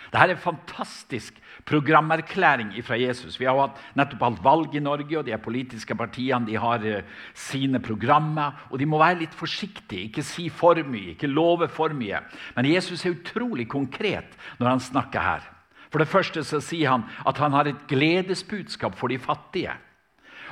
Dette 0.07 0.23
er 0.23 0.33
en 0.37 0.39
fantastisk 0.41 1.39
programerklæring 1.67 2.71
fra 2.87 2.99
Jesus. 3.01 3.41
Vi 3.41 3.47
har 3.49 3.59
hatt 3.59 3.81
nettopp 3.99 4.23
hatt 4.23 4.45
valg 4.45 4.77
i 4.79 4.83
Norge, 4.83 5.19
og 5.19 5.27
de 5.27 5.35
politiske 5.43 5.97
partiene 5.99 6.47
de 6.47 6.55
har 6.63 6.85
uh, 6.85 7.03
sine 7.35 7.81
programmer. 7.83 8.55
og 8.71 8.79
De 8.79 8.87
må 8.87 9.01
være 9.03 9.25
litt 9.25 9.35
forsiktige, 9.35 10.07
ikke 10.07 10.23
si 10.23 10.49
for 10.49 10.79
mye, 10.87 11.17
ikke 11.17 11.31
love 11.31 11.69
for 11.69 11.95
mye. 11.95 12.23
Men 12.55 12.71
Jesus 12.71 13.05
er 13.05 13.17
utrolig 13.17 13.69
konkret 13.69 14.39
når 14.61 14.77
han 14.77 14.85
snakker 14.85 15.27
her. 15.27 15.51
For 15.91 16.03
det 16.03 16.11
første 16.11 16.43
så 16.45 16.61
sier 16.63 16.93
han 16.93 17.07
at 17.27 17.39
han 17.43 17.55
har 17.55 17.69
et 17.71 17.85
gledesbudskap 17.91 18.97
for 18.99 19.11
de 19.11 19.19
fattige. 19.23 19.75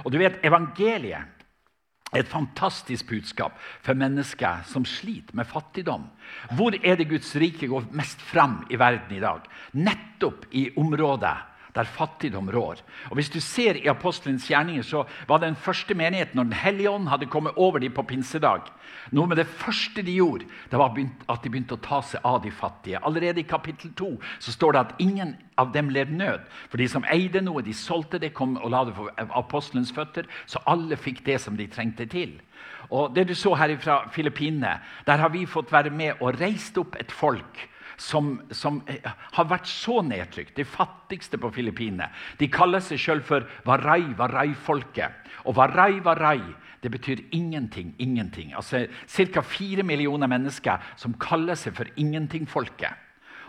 Og 0.03 0.13
du 0.13 0.19
vet, 0.19 0.41
Evangeliet 0.45 1.31
er 2.15 2.23
et 2.23 2.31
fantastisk 2.31 3.09
budskap 3.11 3.57
for 3.83 3.99
mennesker 3.99 4.63
som 4.71 4.87
sliter 4.87 5.35
med 5.37 5.49
fattigdom. 5.51 6.07
Hvor 6.55 6.77
er 6.83 6.99
det 6.99 7.09
Guds 7.11 7.35
rike 7.41 7.69
går 7.71 7.91
mest 7.95 8.23
fram 8.23 8.63
i 8.71 8.79
verden 8.79 9.17
i 9.17 9.23
dag? 9.23 9.47
Nettopp 9.75 10.47
i 10.55 10.69
området 10.79 11.35
der 11.75 11.85
fattigdom 11.85 12.51
rår. 12.55 12.79
Og 13.11 13.15
Hvis 13.19 13.31
du 13.31 13.41
ser 13.41 13.75
i 13.75 13.89
apostelens 13.91 14.47
gjerninger, 14.51 14.83
så 14.83 15.05
var 15.29 15.39
den 15.39 15.57
første 15.57 15.95
menigheten 15.95 16.37
når 16.37 16.45
Den 16.45 16.53
hellige 16.53 16.91
ånd 16.91 17.09
hadde 17.09 17.27
kommet 17.27 17.53
over 17.57 17.79
dem 17.79 17.93
på 17.93 18.03
pinsedag. 18.03 18.71
Noe 19.11 19.27
med 19.27 19.37
det 19.37 19.47
første 19.47 20.03
de 20.03 20.15
gjorde, 20.15 20.47
det 20.71 20.79
var 20.79 20.95
at 21.29 21.43
de 21.43 21.51
begynte 21.51 21.75
å 21.75 21.83
ta 21.83 22.01
seg 22.03 22.21
av 22.25 22.43
de 22.43 22.51
fattige. 22.51 23.03
Allerede 23.03 23.41
i 23.41 23.49
kapittel 23.49 23.91
2 23.93 24.13
så 24.39 24.53
står 24.53 24.73
det 24.73 24.81
at 24.81 24.95
ingen 24.99 25.37
av 25.59 25.73
dem 25.73 25.91
led 25.91 26.11
nød. 26.11 26.47
For 26.71 26.79
de 26.79 26.89
som 26.89 27.05
eide 27.11 27.43
noe, 27.43 27.63
de 27.63 27.75
solgte 27.75 28.19
det 28.19 28.35
kom 28.35 28.57
og 28.57 28.71
la 28.71 28.85
det 28.85 28.95
for 28.95 29.11
apostelens 29.35 29.93
føtter. 29.93 30.27
Så 30.47 30.63
alle 30.67 30.97
fikk 30.97 31.25
det 31.27 31.41
som 31.41 31.57
de 31.57 31.67
trengte 31.67 32.07
til. 32.07 32.39
Og 32.91 33.15
det 33.15 33.29
du 33.29 33.35
så 33.35 33.55
her 33.59 33.77
fra 33.81 34.05
Filippinene, 34.13 34.79
der 35.07 35.19
har 35.19 35.29
vi 35.29 35.47
fått 35.47 35.73
være 35.73 35.91
med 35.91 36.21
og 36.21 36.41
reist 36.41 36.79
opp 36.79 36.97
et 37.01 37.13
folk 37.13 37.69
som, 37.97 38.41
som, 38.51 38.83
eh, 38.87 39.11
har 39.33 39.45
vært 39.51 39.67
så 39.71 40.01
nedtrykt. 40.03 40.57
De 40.57 40.65
fattigste 40.65 41.39
på 41.39 41.53
Filippinene. 41.55 42.11
De 42.39 42.49
kaller 42.49 42.81
seg 42.81 42.99
sjøl 42.99 43.23
for 43.23 43.47
Warai, 43.67 44.15
Warai-folket. 44.19 45.31
Og 45.45 45.57
Warai, 45.57 46.01
Warai 46.05 46.43
det 46.85 46.91
betyr 46.91 47.23
ingenting. 47.33 47.95
ingenting. 47.99 48.53
Altså 48.55 48.87
Ca. 49.09 49.41
fire 49.41 49.83
millioner 49.83 50.27
mennesker 50.27 50.79
som 50.97 51.15
kaller 51.15 51.55
seg 51.55 51.75
for 51.75 51.85
ingenting-folket. 51.97 52.93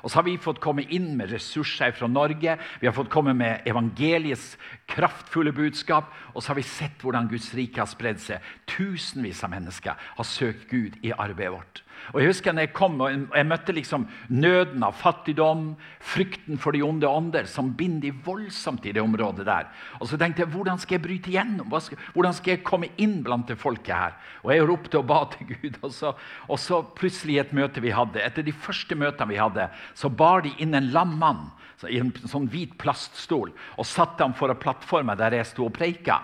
Og 0.05 0.11
så 0.11 0.19
har 0.19 0.23
vi 0.23 0.37
fått 0.37 0.61
komme 0.61 0.83
inn 0.93 1.15
med 1.17 1.31
ressurser 1.33 1.91
fra 1.91 2.07
Norge. 2.07 2.57
Vi 2.79 2.87
har 2.87 2.93
fått 2.93 3.09
komme 3.09 3.33
med 3.33 3.65
evangeliets 3.65 4.57
kraftfulle 4.87 5.51
budskap. 5.51 6.13
Og 6.35 6.43
så 6.43 6.53
har 6.53 6.59
vi 6.59 6.61
sett 6.61 7.01
hvordan 7.01 7.27
Guds 7.27 7.49
rike 7.57 7.81
har 7.81 7.89
spredd 7.89 8.21
seg. 8.21 8.39
Tusenvis 8.69 9.43
av 9.43 9.49
mennesker 9.49 9.97
har 9.97 10.23
søkt 10.29 10.69
Gud 10.69 10.99
i 11.01 11.11
arbeidet 11.11 11.55
vårt. 11.57 11.81
Og 12.13 12.21
Jeg 12.21 12.29
husker 12.29 12.53
når 12.53 12.67
jeg 12.67 12.73
kom 12.77 12.99
og 13.01 13.35
jeg 13.35 13.47
møtte 13.49 13.73
liksom 13.75 14.05
nøden 14.29 14.83
av 14.85 14.95
fattigdom, 14.99 15.73
frykten 15.99 16.59
for 16.61 16.75
de 16.75 16.83
onde 16.85 17.09
ånder, 17.09 17.49
som 17.49 17.73
binder 17.77 18.13
voldsomt 18.25 18.85
i 18.85 18.93
det 18.95 19.01
området 19.01 19.47
der. 19.47 19.67
Og 19.99 20.09
så 20.09 20.19
tenkte 20.21 20.43
jeg 20.43 20.53
hvordan 20.53 20.79
skal 20.81 20.99
jeg 20.99 21.05
bryte 21.07 21.31
igjennom? 21.33 21.73
Hvordan 22.13 22.37
skal 22.37 22.55
jeg 22.55 22.65
komme 22.67 22.91
inn 23.01 23.21
blant 23.25 23.49
det 23.49 23.57
folket 23.59 23.95
her? 23.95 24.15
Og 24.43 24.53
Jeg 24.53 24.67
ropte 24.69 25.01
og 25.01 25.09
ba 25.09 25.23
til 25.33 25.49
Gud. 25.53 25.81
Og 25.81 25.91
så, 25.93 26.13
og 26.47 26.59
så 26.61 26.81
plutselig 26.95 27.39
et 27.41 27.53
møte 27.57 27.81
vi 27.81 27.93
hadde, 27.95 28.21
etter 28.21 28.45
de 28.45 28.53
første 28.53 28.95
møtene 28.95 29.31
vi 29.33 29.41
hadde, 29.41 29.69
så 29.97 30.09
bar 30.09 30.45
de 30.45 30.53
inn 30.61 30.75
en 30.77 30.91
lam 30.93 31.17
mann 31.19 31.49
i 31.89 31.99
en 31.99 32.13
sånn 32.25 32.47
hvit 32.49 32.77
plaststol 32.81 33.51
og 33.51 33.87
satte 33.87 34.23
ham 34.23 34.33
foran 34.37 34.59
plattforma 34.61 35.17
der 35.19 35.35
jeg 35.37 35.49
sto 35.51 35.67
og 35.67 35.75
preika. 35.75 36.21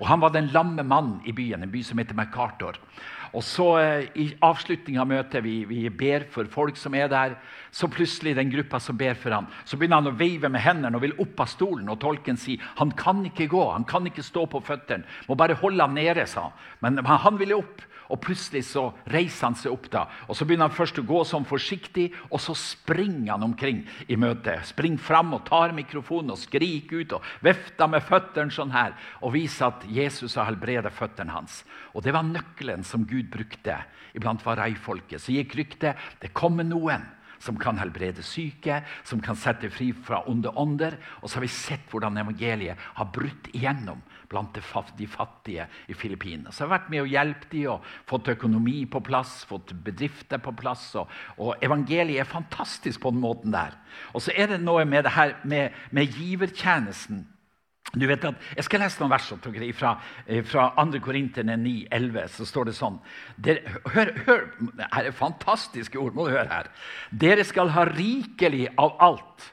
Og 0.00 0.06
Han 0.08 0.20
var 0.20 0.32
den 0.32 0.48
lamme 0.52 0.82
mannen 0.82 1.20
i 1.28 1.32
byen, 1.32 1.62
en 1.62 1.72
by 1.72 1.82
som 1.84 1.98
heter 2.00 2.16
MacArthur. 2.16 2.78
Og 3.36 3.44
så 3.46 3.66
eh, 3.78 4.08
I 4.18 4.26
avslutningen 4.42 5.02
av 5.02 5.10
møtet 5.10 5.44
vi, 5.44 5.62
vi 5.68 5.84
ber 5.88 6.26
for 6.32 6.48
folk 6.50 6.78
som 6.80 6.96
er 6.98 7.10
der. 7.10 7.36
Så 7.70 7.88
plutselig 7.88 8.34
den 8.36 8.50
gruppa 8.50 8.80
som 8.82 8.96
ber 8.98 9.14
for 9.14 9.30
ham, 9.30 9.46
så 9.64 9.78
begynner 9.78 10.00
han 10.00 10.10
å 10.10 10.18
veive 10.18 10.50
med 10.50 10.64
hendene 10.64 10.98
og 10.98 11.04
vil 11.04 11.14
opp 11.22 11.44
av 11.44 11.50
stolen. 11.52 11.88
og 11.88 12.00
Tolken 12.02 12.38
sier 12.40 12.62
han 12.80 12.90
kan 12.98 13.22
ikke 13.28 13.46
gå, 13.50 13.62
han 13.70 13.86
kan 13.86 14.06
ikke 14.10 14.26
stå 14.26 14.46
på 14.50 14.62
føttene. 14.66 15.06
Må 15.28 15.38
bare 15.38 15.58
holde 15.60 15.84
ham 15.84 15.94
nede, 15.94 16.26
sa 16.26 16.48
han. 16.48 16.58
Men 16.82 17.04
han 17.06 17.38
ville 17.38 17.58
opp. 17.60 17.86
Og 18.10 18.18
Plutselig 18.18 18.64
så 18.66 18.88
reiser 19.06 19.46
han 19.46 19.54
seg 19.54 19.70
opp, 19.70 19.86
da, 19.92 20.00
og 20.26 20.34
så 20.34 20.42
begynner 20.42 20.66
han 20.66 20.74
først 20.74 20.98
å 20.98 21.06
gå 21.06 21.20
sånn 21.26 21.46
forsiktig, 21.46 22.08
og 22.26 22.40
så 22.42 22.56
springer 22.58 23.36
han 23.36 23.46
omkring 23.46 23.84
i 24.10 24.18
møtet. 24.18 24.66
Springer 24.72 24.98
fram 24.98 25.30
og 25.36 25.44
tar 25.46 25.70
mikrofonen 25.76 26.34
og 26.34 26.40
skriker 26.40 27.04
ut 27.04 27.14
og 27.20 27.28
vifter 27.46 27.92
med 27.92 28.02
føttene 28.02 28.54
sånn 28.54 28.74
her, 28.74 28.96
og 29.22 29.36
viser 29.36 29.68
at 29.68 29.86
Jesus 29.86 30.34
har 30.34 30.50
helbredet 30.50 30.90
føttene 30.96 31.36
hans. 31.36 31.62
Og 31.94 32.02
Det 32.02 32.14
var 32.16 32.26
nøkkelen 32.26 32.82
som 32.82 33.06
Gud 33.06 33.30
brukte 33.30 33.78
iblant 34.18 34.42
vareifolket. 34.42 35.22
Så 35.22 35.36
gikk 35.36 35.54
ryktet 35.60 36.10
det 36.18 36.34
kommer 36.34 36.66
noen 36.66 37.06
som 37.40 37.58
kan 37.60 37.78
helbrede 37.80 38.22
syke, 38.26 38.82
som 39.06 39.22
kan 39.24 39.38
sette 39.38 39.70
fri 39.72 39.90
fra 39.96 40.22
onde 40.30 40.52
ånder. 40.60 40.98
Og 41.20 41.28
så 41.28 41.38
har 41.38 41.46
vi 41.46 41.52
sett 41.52 41.90
hvordan 41.90 42.20
evangeliet 42.20 42.78
har 42.98 43.10
brutt 43.14 43.50
igjennom 43.54 44.02
blant 44.30 44.54
de 44.54 44.62
fattige 45.10 45.66
i 45.90 45.96
Filippinene. 45.96 46.52
Så 46.52 46.64
har 46.64 46.76
vært 46.76 46.90
med 46.92 47.02
å 47.02 47.10
hjelpe 47.10 47.50
dem 47.50 47.72
og 47.72 47.88
fått 48.08 48.30
økonomi 48.36 48.84
på 48.90 49.02
plass, 49.02 49.40
fått 49.48 49.74
bedrifter 49.84 50.38
på 50.42 50.54
plass. 50.60 50.84
Og, 51.00 51.10
og, 51.38 51.56
evangeliet 51.64 52.22
er 52.22 52.30
fantastisk 52.30 53.02
på 53.02 53.10
den 53.14 53.24
måten 53.24 53.56
der. 53.56 53.74
Og 54.14 54.22
så 54.22 54.36
er 54.36 54.52
det 54.52 54.62
noe 54.62 54.86
med 54.86 55.08
det 55.08 55.16
her 55.16 55.34
med, 55.42 55.76
med 55.90 56.14
givertjenesten 56.14 57.24
du 57.92 58.06
vet 58.06 58.24
at, 58.24 58.34
Jeg 58.56 58.64
skal 58.64 58.84
lese 58.84 59.00
noen 59.02 59.10
vers 59.10 59.28
fra, 59.74 59.94
fra 60.46 60.66
2. 60.76 61.00
Korinterne 61.02 61.56
9,11. 61.58 62.28
Så 62.36 62.46
står 62.46 62.70
det 62.70 62.74
sånn 62.78 62.98
dere, 63.36 63.78
hør, 63.94 64.12
hør, 64.26 64.44
Her 64.92 65.08
er 65.08 65.16
fantastiske 65.16 65.98
ord. 65.98 66.14
må 66.14 66.28
du 66.28 66.36
høre 66.36 66.48
her. 66.48 66.70
Dere 67.10 67.44
skal 67.44 67.72
ha 67.74 67.84
rikelig 67.88 68.68
av 68.78 68.94
alt. 69.00 69.48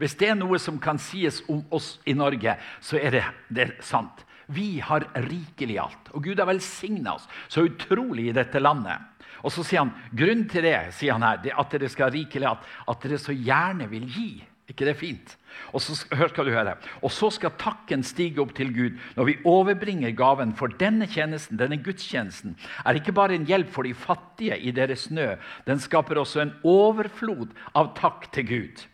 Hvis 0.00 0.16
det 0.16 0.30
er 0.32 0.36
noe 0.36 0.58
som 0.58 0.78
kan 0.80 0.98
sies 0.98 1.42
om 1.48 1.64
oss 1.70 1.98
i 2.08 2.14
Norge, 2.16 2.56
så 2.80 2.96
er 2.96 3.10
det, 3.16 3.24
det 3.48 3.64
er 3.66 3.72
sant. 3.84 4.24
Vi 4.50 4.80
har 4.80 5.06
rikelig 5.28 5.78
alt. 5.78 6.12
Og 6.12 6.24
Gud 6.24 6.40
har 6.40 6.48
velsigna 6.48 7.14
oss 7.14 7.28
så 7.48 7.66
utrolig 7.68 8.30
i 8.30 8.36
dette 8.36 8.60
landet. 8.60 8.96
Og 9.44 9.52
så 9.52 9.64
sier 9.64 9.84
han 9.84 9.92
grunnen 10.12 10.48
til 10.50 10.64
det 10.66 10.90
sier 10.96 11.16
han 11.16 11.24
her, 11.24 11.40
det 11.44 11.52
at 11.56 11.72
dere 11.72 11.88
skal 11.92 12.08
ha 12.08 12.14
rikelig 12.14 12.48
alt, 12.48 12.64
at 12.88 13.04
dere 13.04 13.20
så 13.20 13.36
gjerne 13.36 13.88
vil 13.92 14.08
gi. 14.08 14.30
Ikke 14.70 14.86
det 14.86 14.94
er 14.94 15.00
fint? 15.00 15.36
Og 15.74 15.82
så, 15.82 15.96
hør 16.14 16.30
skal 16.30 16.46
du 16.46 16.52
høre. 16.54 16.76
Og 17.02 17.12
så 17.14 17.30
skal 17.34 17.54
takken 17.58 18.04
stige 18.06 18.40
opp 18.42 18.54
til 18.56 18.72
Gud 18.74 18.98
når 19.16 19.28
vi 19.28 19.38
overbringer 19.48 20.14
gaven. 20.16 20.54
For 20.58 20.72
denne 20.80 21.08
tjenesten, 21.10 21.58
denne 21.60 21.80
gudstjenesten 21.82 22.56
er 22.84 22.98
ikke 22.98 23.14
bare 23.16 23.36
en 23.36 23.48
hjelp 23.48 23.72
for 23.74 23.86
de 23.86 23.94
fattige 23.94 24.58
i 24.58 24.74
deres 24.74 25.08
nød. 25.10 25.40
Den 25.66 25.82
skaper 25.82 26.22
også 26.22 26.44
en 26.44 26.54
overflod 26.62 27.50
av 27.74 27.94
takk 27.98 28.30
til 28.34 28.48
Gud. 28.48 28.86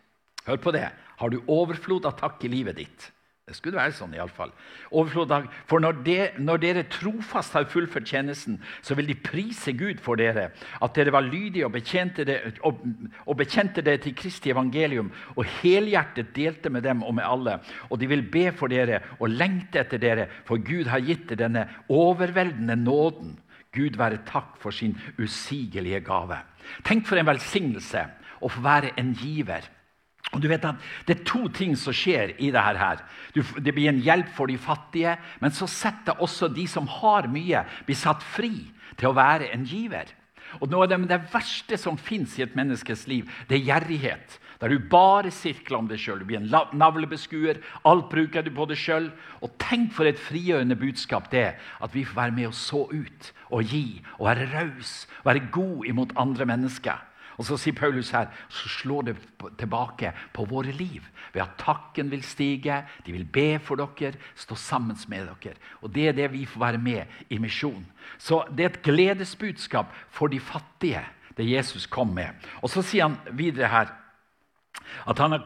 Hør 0.46 0.62
på 0.62 0.74
det. 0.76 0.88
Har 1.20 1.32
du 1.32 1.42
overflod 1.48 2.08
av 2.08 2.18
takk 2.20 2.44
i 2.44 2.52
livet 2.52 2.80
ditt? 2.80 3.10
Det 3.46 3.54
skulle 3.54 3.78
være 3.78 3.94
sånn 3.94 4.14
iallfall. 4.16 4.50
For 4.90 5.78
når, 5.78 5.98
de, 6.02 6.14
når, 6.42 6.58
dere 6.64 6.82
trofast 6.90 7.54
har 7.54 7.68
fullført 7.70 8.08
tjenesten, 8.10 8.56
så 8.82 8.96
vil 8.98 9.06
de 9.06 9.14
prise 9.22 9.70
Gud 9.78 10.00
for 10.02 10.18
dere, 10.18 10.48
at 10.82 10.96
dere 10.98 11.12
var 11.14 11.22
lydige 11.22 11.68
og 11.68 11.76
bekjente 11.76 12.26
det, 12.26 12.40
og, 12.66 12.80
og 13.22 13.38
bekjente 13.38 13.84
det 13.86 14.00
til 14.02 14.16
Kristi 14.18 14.50
evangelium 14.50 15.12
og 15.36 15.46
helhjertet 15.60 16.34
delte 16.34 16.74
med 16.74 16.82
dem 16.88 17.04
og 17.06 17.14
med 17.20 17.28
alle. 17.28 17.54
Og 17.86 18.02
de 18.02 18.10
vil 18.10 18.26
be 18.34 18.48
for 18.50 18.74
dere 18.74 18.98
og 19.20 19.30
lengte 19.30 19.84
etter 19.84 20.02
dere, 20.02 20.26
for 20.42 20.58
Gud 20.58 20.90
har 20.90 21.06
gitt 21.06 21.28
dere 21.30 21.44
denne 21.44 21.68
overveldende 21.86 22.74
nåden. 22.82 23.36
Gud 23.70 23.94
være 23.94 24.24
takk 24.26 24.58
for 24.58 24.74
sin 24.74 24.98
usigelige 25.22 26.02
gave. 26.02 26.42
Tenk 26.82 27.06
for 27.06 27.22
en 27.22 27.30
velsignelse 27.30 28.08
å 28.42 28.50
få 28.50 28.66
være 28.66 28.96
en 28.98 29.14
giver. 29.14 29.70
Og 30.34 30.42
du 30.42 30.48
vet 30.50 30.64
at 30.64 30.76
Det 31.06 31.20
er 31.20 31.24
to 31.24 31.48
ting 31.48 31.76
som 31.76 31.92
skjer 31.92 32.34
i 32.38 32.50
dette. 32.50 32.78
her. 32.78 32.98
det 33.34 33.74
blir 33.74 33.88
en 33.88 34.00
hjelp 34.00 34.28
for 34.34 34.46
de 34.46 34.58
fattige, 34.58 35.16
men 35.40 35.50
så 35.50 35.66
setter 35.66 36.20
også 36.20 36.48
de 36.48 36.66
som 36.66 36.86
har 36.86 37.28
mye, 37.28 37.64
blir 37.86 37.96
satt 37.96 38.22
fri 38.22 38.72
til 38.96 39.08
å 39.08 39.14
være 39.14 39.52
en 39.52 39.64
giver. 39.64 40.06
Og 40.60 40.70
Noe 40.70 40.84
av 40.84 40.88
det, 40.88 41.08
det 41.08 41.32
verste 41.32 41.76
som 41.78 41.96
fins 41.96 42.38
i 42.38 42.42
et 42.42 42.56
menneskes 42.56 43.06
liv, 43.06 43.30
det 43.48 43.60
er 43.60 43.66
gjerrighet. 43.66 44.40
Der 44.60 44.72
du 44.72 44.78
bare 44.78 45.30
sirkler 45.34 45.78
om 45.78 45.88
deg 45.88 46.00
sjøl. 46.00 46.22
Du 46.22 46.24
blir 46.24 46.40
en 46.40 46.48
navlebeskuer. 46.78 47.60
Alt 47.84 48.08
bruker 48.08 48.42
du 48.42 48.50
på 48.56 48.64
deg 48.70 48.80
sjøl. 48.80 49.10
Og 49.44 49.52
tenk 49.60 49.92
for 49.92 50.08
et 50.08 50.20
frigjørende 50.20 50.78
budskap 50.80 51.28
det 51.32 51.50
at 51.60 51.92
vi 51.92 52.06
får 52.08 52.16
være 52.22 52.36
med 52.38 52.48
og 52.48 52.56
så 52.56 52.86
ut 52.88 53.32
og 53.50 53.68
gi 53.68 54.00
og 54.16 54.30
være 54.30 54.48
raus, 54.54 54.94
være 55.26 55.44
god 55.52 55.84
imot 55.92 56.16
andre 56.16 56.48
mennesker. 56.48 57.04
Og 57.36 57.44
så 57.44 57.58
sier 57.60 57.76
Paulus 57.76 58.10
her 58.14 58.30
så 58.48 58.70
slår 58.72 59.08
det 59.10 59.16
tilbake 59.60 60.12
på 60.34 60.46
våre 60.48 60.72
liv 60.72 61.04
ved 61.34 61.42
at 61.44 61.58
takken 61.60 62.10
vil 62.10 62.24
stige, 62.24 62.80
de 63.04 63.12
vil 63.12 63.26
be 63.28 63.58
for 63.60 63.76
dere, 63.76 64.16
stå 64.34 64.56
sammen 64.56 64.96
med 65.08 65.28
dere. 65.28 65.56
Og 65.82 65.92
Det 65.94 66.08
er 66.08 66.12
det 66.12 66.32
vi 66.32 66.46
får 66.46 66.60
være 66.60 66.78
med 66.78 67.04
i 67.30 67.38
misjon. 67.38 67.84
Så 68.18 68.44
det 68.56 68.64
er 68.64 68.70
et 68.70 68.82
gledesbudskap 68.82 69.92
for 70.08 70.26
de 70.26 70.40
fattige, 70.40 71.04
det 71.36 71.50
Jesus 71.50 71.86
kom 71.86 72.08
med. 72.08 72.32
Og 72.62 72.70
så 72.70 72.82
sier 72.82 73.08
han 73.08 73.18
videre 73.36 73.68
her 73.68 73.92
at 75.06 75.18
han 75.18 75.32
har, 75.32 75.44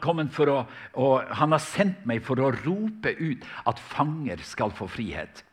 å, 0.94 1.06
han 1.32 1.52
har 1.52 1.62
sendt 1.62 2.04
meg 2.06 2.22
for 2.22 2.38
å 2.38 2.52
rope 2.52 3.14
ut 3.18 3.46
at 3.66 3.80
fanger 3.80 4.42
skal 4.46 4.70
få 4.76 4.86
frihet. 4.90 5.44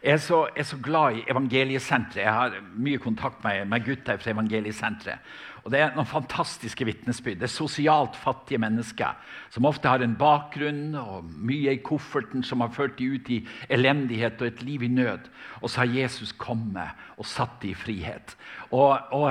Jeg 0.00 0.12
er, 0.16 0.20
så, 0.24 0.46
jeg 0.56 0.62
er 0.62 0.68
så, 0.70 0.78
glad 0.80 1.18
i 1.18 1.24
Evangeliesenteret. 1.28 2.22
Jeg 2.22 2.32
har 2.32 2.54
mye 2.72 2.98
kontakt 2.98 3.42
med, 3.44 3.66
med 3.68 3.84
gutter 3.84 4.16
fra 4.16 4.32
Evangeliesenteret. 4.32 5.20
Og 5.64 5.72
Det 5.72 5.80
er 5.80 5.94
noen 5.94 6.08
fantastiske 6.08 6.86
vitnesbyrd. 6.88 7.40
Det 7.40 7.48
er 7.48 7.52
sosialt 7.52 8.16
fattige 8.16 8.60
mennesker 8.62 9.18
som 9.52 9.66
ofte 9.68 9.90
har 9.90 10.02
en 10.04 10.16
bakgrunn 10.18 10.94
og 10.98 11.26
mye 11.28 11.74
i 11.76 11.82
kofferten 11.84 12.44
som 12.46 12.64
har 12.64 12.72
ført 12.74 12.96
dem 12.98 13.16
ut 13.16 13.28
i 13.32 13.40
elendighet 13.68 14.40
og 14.40 14.48
et 14.48 14.62
liv 14.64 14.86
i 14.86 14.92
nød. 14.92 15.28
Og 15.60 15.70
så 15.70 15.82
har 15.82 15.96
Jesus 16.00 16.32
kommet 16.32 16.96
og 17.16 17.28
satt 17.28 17.60
dem 17.60 17.74
i 17.74 17.78
frihet. 17.78 18.36
Og, 18.70 18.96
og 19.12 19.28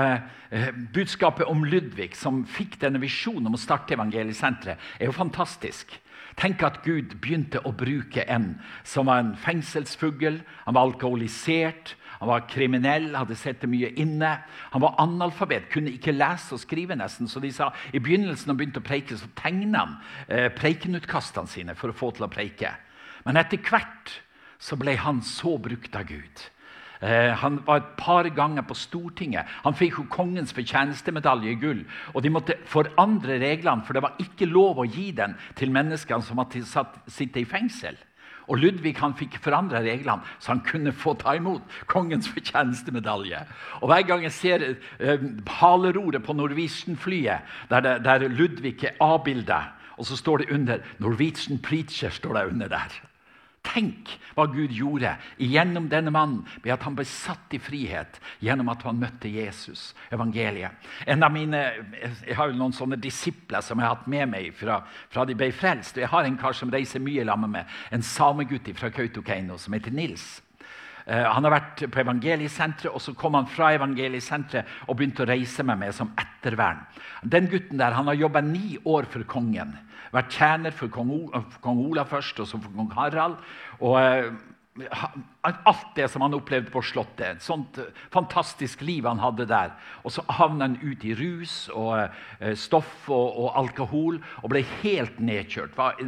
eh, 0.51 0.69
Budskapet 0.93 1.49
om 1.49 1.65
Ludvig, 1.65 2.13
som 2.17 2.43
fikk 2.45 2.77
denne 2.83 3.01
visjonen 3.01 3.49
om 3.49 3.57
å 3.57 3.61
starte 3.61 3.97
Evangeliesenteret, 3.97 4.77
er 4.99 5.09
jo 5.09 5.15
fantastisk. 5.15 5.97
Tenk 6.39 6.61
at 6.63 6.83
Gud 6.85 7.17
begynte 7.19 7.59
å 7.67 7.73
bruke 7.75 8.23
en 8.31 8.53
som 8.87 9.09
var 9.09 9.23
en 9.23 9.33
fengselsfugl. 9.39 10.39
Han 10.67 10.77
var 10.77 10.87
alkoholisert, 10.87 11.95
han 12.19 12.27
var 12.27 12.47
kriminell, 12.51 13.13
hadde 13.15 13.35
sett 13.39 13.61
det 13.63 13.69
mye 13.71 13.93
inne. 14.01 14.33
Han 14.73 14.83
var 14.83 14.97
analfabet, 14.99 15.69
kunne 15.71 15.93
ikke 15.95 16.11
lese 16.11 16.57
og 16.57 16.59
skrive 16.59 16.97
nesten. 16.99 17.29
Så 17.31 17.39
de 17.39 17.51
sa 17.55 17.69
i 17.95 18.01
begynnelsen 18.03 18.51
han 18.51 18.59
begynte 18.59 18.83
å 18.83 18.85
preike, 18.85 19.15
så 19.15 19.29
tegna 19.39 19.85
han 19.85 19.97
eh, 20.27 20.49
preikenutkastene 20.51 21.47
sine 21.47 21.75
for 21.79 21.93
å 21.93 21.95
få 21.95 22.11
til 22.17 22.27
å 22.27 22.31
preike. 22.31 22.73
Men 23.23 23.39
etter 23.39 23.63
hvert 23.63 24.17
så 24.59 24.75
ble 24.79 24.97
han 24.99 25.23
så 25.23 25.55
brukt 25.63 25.95
av 25.95 26.09
Gud. 26.11 26.43
Eh, 26.99 27.31
han 27.39 27.61
var 27.63 27.79
et 27.79 27.95
par 27.95 28.27
ganger 28.35 28.67
på 28.67 28.75
Stortinget. 28.75 29.47
Han 29.63 29.77
fikk 29.79 30.01
jo 30.01 30.07
kongens 30.11 30.51
fortjenestemedalje 30.55 31.53
i 31.53 31.59
gull. 31.61 31.85
Og 32.11 32.25
de 32.25 32.33
måtte 32.35 32.59
forandre 32.67 33.39
reglene, 33.39 33.87
for 33.87 33.95
det 33.95 34.03
var 34.03 34.19
ikke 34.19 34.49
lov 34.49 34.83
å 34.83 34.89
gi 34.89 35.13
den 35.15 35.39
til 35.55 35.71
menneskene 35.71 36.25
som 36.25 36.43
hadde 36.43 36.65
sittet 37.07 37.45
i 37.45 37.47
fengsel. 37.47 37.95
Og 38.49 38.57
Ludvig 38.57 38.95
han 38.97 39.13
fikk 39.17 39.37
forandra 39.43 39.83
reglene, 39.85 40.25
så 40.41 40.55
han 40.55 40.63
kunne 40.65 40.93
få 40.95 41.13
ta 41.21 41.35
imot 41.37 41.61
kongens 41.91 42.29
fortjenestemedalje. 42.33 43.43
Og 43.81 43.91
Hver 43.91 44.07
gang 44.09 44.25
jeg 44.25 44.35
ser 44.35 44.65
eh, 44.69 45.27
haleroret 45.61 46.23
på 46.25 46.33
Norwegian-flyet, 46.33 47.45
der, 47.69 47.91
der, 48.01 48.27
Ludvig 48.27 48.79
er 48.83 48.97
avbildet, 49.03 49.75
og 49.99 50.07
så 50.07 50.17
står 50.17 50.37
det 50.37 50.51
under 50.55 50.77
'Norwegian 50.99 51.59
Preacher'. 51.59 52.09
står 52.09 52.33
det 52.33 52.45
under 52.51 52.67
der. 52.67 53.08
Tenk 53.69 54.09
hva 54.33 54.47
Gud 54.49 54.73
gjorde 54.73 55.11
gjennom 55.37 55.89
denne 55.91 56.11
mannen 56.13 56.41
ved 56.63 56.73
at 56.73 56.83
han 56.87 56.95
ble 56.97 57.05
satt 57.07 57.53
i 57.53 57.59
frihet 57.61 58.17
gjennom 58.41 58.71
at 58.73 58.83
han 58.87 58.99
møtte 59.01 59.29
Jesus, 59.29 59.93
evangeliet. 60.13 60.73
En 61.05 61.23
av 61.23 61.33
mine, 61.33 61.61
Jeg 62.25 62.35
har 62.35 62.49
jo 62.49 62.57
noen 62.57 62.73
sånne 62.73 62.97
disipler 62.97 63.61
som 63.61 63.79
jeg 63.79 63.87
har 63.87 63.95
hatt 63.95 64.07
med 64.07 64.29
meg 64.29 64.53
fra, 64.57 64.81
fra 65.09 65.25
de 65.25 65.35
ble 65.37 65.51
frelst. 65.53 65.97
Jeg 65.97 66.09
har 66.09 66.25
en 66.25 66.37
kar 66.37 66.53
som 66.53 66.71
reiser 66.71 66.99
mye 67.03 67.25
sammen 67.25 67.51
med 67.51 67.65
en 67.91 68.01
samegutt 68.01 68.69
fra 68.77 68.89
Kautokeino 68.89 69.57
som 69.57 69.73
heter 69.73 69.91
Nils. 69.91 70.41
Uh, 71.09 71.25
han 71.25 71.47
har 71.47 71.55
vært 71.55 71.83
på 71.89 72.01
Evangeliesenteret, 72.03 72.93
og 72.93 73.01
så 73.01 73.15
kom 73.17 73.33
han 73.39 73.49
fra 73.49 73.73
Evangeliesenteret 73.73 74.87
og 74.87 74.99
begynte 74.99 75.25
å 75.25 75.29
reise 75.31 75.65
med 75.65 75.81
meg 75.81 75.95
som 75.97 76.13
ettervern. 76.21 76.85
Den 77.25 77.49
gutten 77.49 77.81
der, 77.81 77.97
han 77.97 78.07
har 78.11 78.19
jobba 78.19 78.45
ni 78.45 78.77
år 78.85 79.09
for 79.09 79.25
kongen 79.27 79.73
vært 80.15 80.33
tjener 80.33 80.75
for 80.75 80.91
kong 80.91 81.81
Olav 81.83 82.09
først, 82.09 82.39
og 82.41 82.49
så 82.49 82.59
for 82.61 82.73
kong 82.75 82.91
Harald. 82.95 83.37
Og 83.79 83.97
eh, 84.01 84.31
alt 84.87 85.95
det 85.95 86.07
som 86.11 86.21
han 86.21 86.35
opplevde 86.37 86.71
på 86.71 86.81
Slottet. 86.85 87.37
Et 87.37 87.43
sånt 87.43 87.77
eh, 87.81 87.91
fantastisk 88.13 88.81
liv 88.85 89.07
han 89.07 89.21
hadde 89.21 89.47
der. 89.49 89.73
Og 90.03 90.13
så 90.13 90.23
havna 90.29 90.67
han 90.67 90.77
ut 90.81 91.05
i 91.05 91.15
rus 91.17 91.55
og 91.73 91.95
eh, 91.99 92.55
stoff 92.59 93.09
og, 93.09 93.27
og, 93.27 93.49
alkohol 93.59 94.19
og 94.43 94.49
ble 94.53 94.63
helt 94.81 95.19
nedkjørt. 95.23 95.75
Var, 95.77 95.99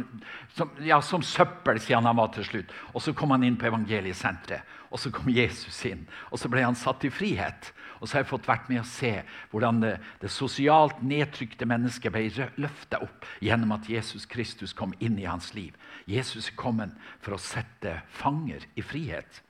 som, 0.56 0.72
ja, 0.84 1.00
som 1.04 1.24
søppel, 1.26 1.80
siden 1.82 2.08
han 2.08 2.20
var 2.20 2.32
til 2.36 2.48
slutt. 2.48 2.74
Og 2.92 3.04
så 3.04 3.14
kom 3.16 3.34
han 3.34 3.44
inn 3.46 3.58
på 3.60 3.68
evangeliesenteret, 3.70 4.78
og 4.92 5.00
så 5.00 5.12
kom 5.14 5.30
Jesus 5.32 5.78
inn. 5.88 6.04
Og 6.30 6.40
så 6.40 6.50
ble 6.52 6.64
han 6.66 6.78
satt 6.78 7.04
i 7.08 7.12
frihet. 7.12 7.72
Og 8.02 8.08
så 8.08 8.16
har 8.16 8.24
jeg 8.24 8.32
fått 8.32 8.48
vært 8.50 8.66
med 8.66 8.80
å 8.82 8.88
se 8.88 9.12
hvordan 9.52 9.78
det, 9.84 9.92
det 10.18 10.30
sosialt 10.34 11.04
nedtrykte 11.06 11.68
mennesket 11.70 12.10
ble 12.10 12.48
løfta 12.58 12.98
opp 13.04 13.28
gjennom 13.38 13.76
at 13.76 13.86
Jesus 13.86 14.26
Kristus 14.26 14.74
kom 14.74 14.90
inn 14.98 15.20
i 15.22 15.28
hans 15.28 15.52
liv. 15.54 15.70
Jesus 16.06 16.48
er 16.50 16.58
kommet 16.58 16.94
for 17.22 17.36
å 17.36 17.40
sette 17.40 18.00
fanger 18.18 18.64
i 18.76 18.84
frihet. 18.84 19.42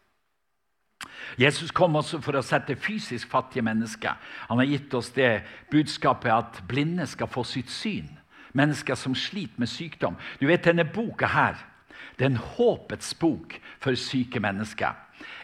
Jesus 1.38 1.72
kom 1.74 1.96
også 1.98 2.20
for 2.22 2.36
å 2.38 2.44
sette 2.44 2.76
fysisk 2.78 3.30
fattige 3.30 3.64
mennesker. 3.66 4.18
Han 4.48 4.60
har 4.60 4.68
gitt 4.70 4.94
oss 4.94 5.10
det 5.16 5.42
budskapet 5.72 6.32
at 6.32 6.60
blinde 6.68 7.06
skal 7.10 7.30
få 7.30 7.44
sitt 7.48 7.70
syn. 7.72 8.10
Mennesker 8.52 8.98
som 9.00 9.14
sliter 9.16 9.58
med 9.60 9.70
sykdom. 9.72 10.18
Du 10.40 10.46
vet, 10.46 10.64
Denne 10.64 10.84
boka 10.84 11.26
her, 11.32 11.56
det 12.18 12.26
er 12.26 12.34
en 12.34 12.44
håpets 12.56 13.14
bok 13.14 13.56
for 13.80 13.96
syke 13.96 14.40
mennesker. 14.40 14.92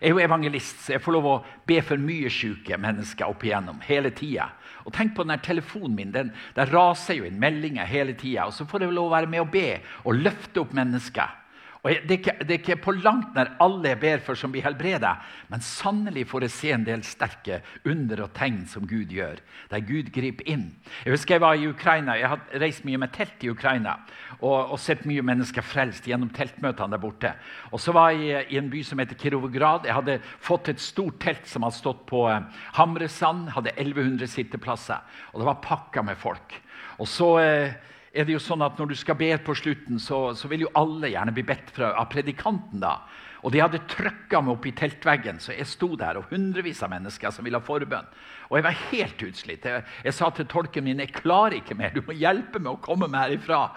Jeg 0.00 0.11
er 0.11 0.14
jo 0.14 0.23
evangelist, 0.23 0.85
så 0.85 0.94
jeg 0.97 1.04
får 1.04 1.16
lov 1.16 1.28
å 1.30 1.37
be 1.68 1.80
for 1.85 2.00
mye 2.02 2.30
syke 2.32 2.78
mennesker 2.80 3.28
opp 3.28 3.44
igjennom. 3.44 3.80
hele 3.87 4.11
tida. 4.11 4.50
Og 4.85 4.94
tenk 4.97 5.14
på 5.14 5.25
denne 5.26 5.38
telefonen 5.44 5.94
min. 5.94 6.12
Den, 6.12 6.32
der 6.56 6.70
raser 6.73 7.18
jo 7.18 7.26
inn 7.28 7.40
meldinger 7.40 7.85
hele 7.85 8.14
tida. 8.16 8.47
Og 8.49 8.56
så 8.56 8.66
får 8.68 8.87
jeg 8.87 8.97
lov 8.97 9.11
å 9.11 9.16
være 9.16 9.30
med 9.30 9.44
og 9.44 9.52
be 9.52 9.68
og 10.04 10.16
løfte 10.16 10.64
opp 10.64 10.73
mennesker. 10.76 11.38
Og 11.85 11.92
det 11.94 12.11
er, 12.11 12.16
ikke, 12.16 12.35
det 12.42 12.50
er, 12.50 12.58
ikke, 12.58 12.76
på 12.82 12.92
langt 12.99 13.37
nær 13.37 13.52
alle 13.62 13.92
jeg 13.92 14.00
ber 14.02 14.23
for, 14.26 14.38
som 14.38 14.50
blir 14.50 14.64
helbreda. 14.66 15.12
Men 15.50 15.62
sannelig 15.62 16.25
får 16.26 16.47
jeg 16.47 16.54
se 16.54 16.73
en 16.75 16.87
del 16.87 17.04
sterke 17.06 17.61
under 17.87 18.25
og 18.25 18.32
tegn 18.35 18.64
som 18.70 18.87
Gud 18.88 19.12
gjør. 19.14 19.38
Der 19.70 19.85
Gud 19.87 20.11
griper 20.14 20.49
inn. 20.50 20.66
Jeg 21.04 21.14
husker 21.14 21.37
jeg 21.37 21.44
var 21.44 21.54
i 21.54 21.68
Ukraina. 21.70 22.16
Jeg 22.18 22.32
har 22.32 22.58
reist 22.64 22.87
mye 22.88 22.99
med 22.99 23.14
telt 23.14 23.47
i 23.47 23.52
Ukraina. 23.52 23.94
Og, 24.40 24.75
og 24.75 24.78
sett 24.82 25.06
mye 25.08 25.23
mennesker 25.23 25.62
frelst 25.62 26.08
gjennom 26.11 26.32
teltmøtene 26.35 26.97
der 26.97 27.02
borte. 27.02 27.35
Og 27.70 27.82
så 27.82 27.94
var 27.94 28.11
jeg 28.16 28.49
i 28.50 28.58
en 28.58 28.73
by 28.73 28.82
som 28.87 28.99
heter 28.99 29.18
Kirovograd. 29.18 29.87
Jeg 29.87 29.99
hadde 30.00 30.18
fått 30.42 30.73
et 30.73 30.82
stort 30.82 31.20
telt 31.23 31.47
som 31.47 31.66
hadde 31.66 31.78
stått 31.78 32.02
på 32.11 32.25
eh, 32.32 32.64
Hamresand. 32.80 33.52
Hadde 33.54 33.76
1100 33.76 34.26
sitteplasser. 34.35 35.06
Og 35.30 35.44
det 35.44 35.52
var 35.52 35.62
pakka 35.62 36.02
med 36.11 36.18
folk. 36.18 36.58
Og 36.99 37.06
så... 37.06 37.37
Eh, 37.44 37.94
er 38.12 38.27
det 38.27 38.35
jo 38.35 38.43
sånn 38.43 38.65
at 38.65 38.79
når 38.81 38.93
du 38.93 38.99
skal 38.99 39.19
be 39.21 39.31
på 39.45 39.55
slutten, 39.59 39.99
så, 40.00 40.31
så 40.35 40.49
vil 40.50 40.67
jo 40.67 40.75
alle 40.79 41.11
gjerne 41.12 41.35
bli 41.37 41.45
bedt 41.47 41.73
fra, 41.77 41.93
av 42.00 42.09
predikanten. 42.12 42.81
da. 42.83 42.99
Og 43.47 43.53
de 43.55 43.61
hadde 43.62 43.85
trykka 43.91 44.41
meg 44.43 44.57
opp 44.57 44.67
i 44.67 44.75
teltveggen, 44.75 45.38
så 45.43 45.55
jeg 45.55 45.69
sto 45.71 45.93
der, 45.99 46.19
og 46.19 46.33
hundrevis 46.33 46.83
av 46.83 46.91
mennesker 46.91 47.31
som 47.35 47.47
ville 47.47 47.61
ha 47.61 47.65
forbønn. 47.65 48.09
Og 48.49 48.59
jeg 48.59 48.67
var 48.67 48.81
helt 48.88 49.25
utslitt. 49.29 49.69
Jeg, 49.69 49.85
jeg 50.09 50.17
sa 50.17 50.31
til 50.35 50.49
tolken 50.50 50.87
min 50.88 51.03
jeg 51.05 51.15
klarer 51.15 51.61
ikke 51.61 51.77
mer, 51.79 51.93
du 51.95 52.03
må 52.07 52.17
hjelpe 52.19 52.59
meg 52.59 52.75
å 52.75 52.83
komme 52.83 53.11
meg 53.11 53.29
herifra. 53.29 53.69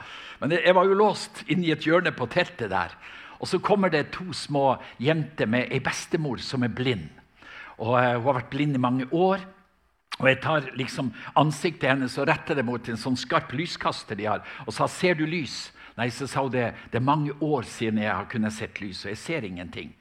Men 0.41 0.55
jeg 0.57 0.75
var 0.77 0.89
jo 0.89 0.97
låst 0.97 1.43
inne 1.47 1.67
i 1.67 1.73
et 1.75 1.85
hjørne 1.85 2.13
på 2.15 2.29
teltet 2.31 2.71
der. 2.73 2.95
Og 3.41 3.49
så 3.49 3.61
kommer 3.61 3.89
det 3.89 4.11
to 4.15 4.31
små 4.37 4.75
jenter 5.01 5.49
med 5.49 5.71
ei 5.73 5.81
bestemor 5.83 6.41
som 6.45 6.65
er 6.65 6.73
blind. 6.73 7.09
Og 7.81 7.95
uh, 7.97 8.17
Hun 8.17 8.27
har 8.29 8.37
vært 8.41 8.53
blind 8.53 8.77
i 8.77 8.81
mange 8.81 9.07
år. 9.11 9.41
Og 10.21 10.27
Jeg 10.29 10.41
tar 10.41 10.69
liksom 10.77 11.13
ansiktet 11.35 11.89
hennes 11.89 12.17
og 12.17 12.27
retter 12.29 12.55
det 12.55 12.65
mot 12.65 12.89
en 12.89 12.99
sånn 12.99 13.17
skarp 13.17 13.53
lyskaster 13.57 14.15
de 14.15 14.29
har, 14.29 14.43
og 14.67 14.73
sa 14.73 14.87
'Ser 14.87 15.15
du 15.15 15.25
lys?' 15.25 15.71
Nei, 15.97 16.07
så 16.09 16.27
sa 16.27 16.41
hun 16.41 16.51
det. 16.51 16.73
Det 16.91 16.95
er 16.97 17.03
mange 17.03 17.33
år 17.41 17.61
siden 17.61 17.97
jeg 17.97 18.13
har 18.13 18.25
kunnet 18.25 18.53
sett 18.53 18.79
lys, 18.81 19.05
og 19.05 19.09
jeg 19.09 19.17
ser 19.17 19.43
ingenting. 19.43 19.93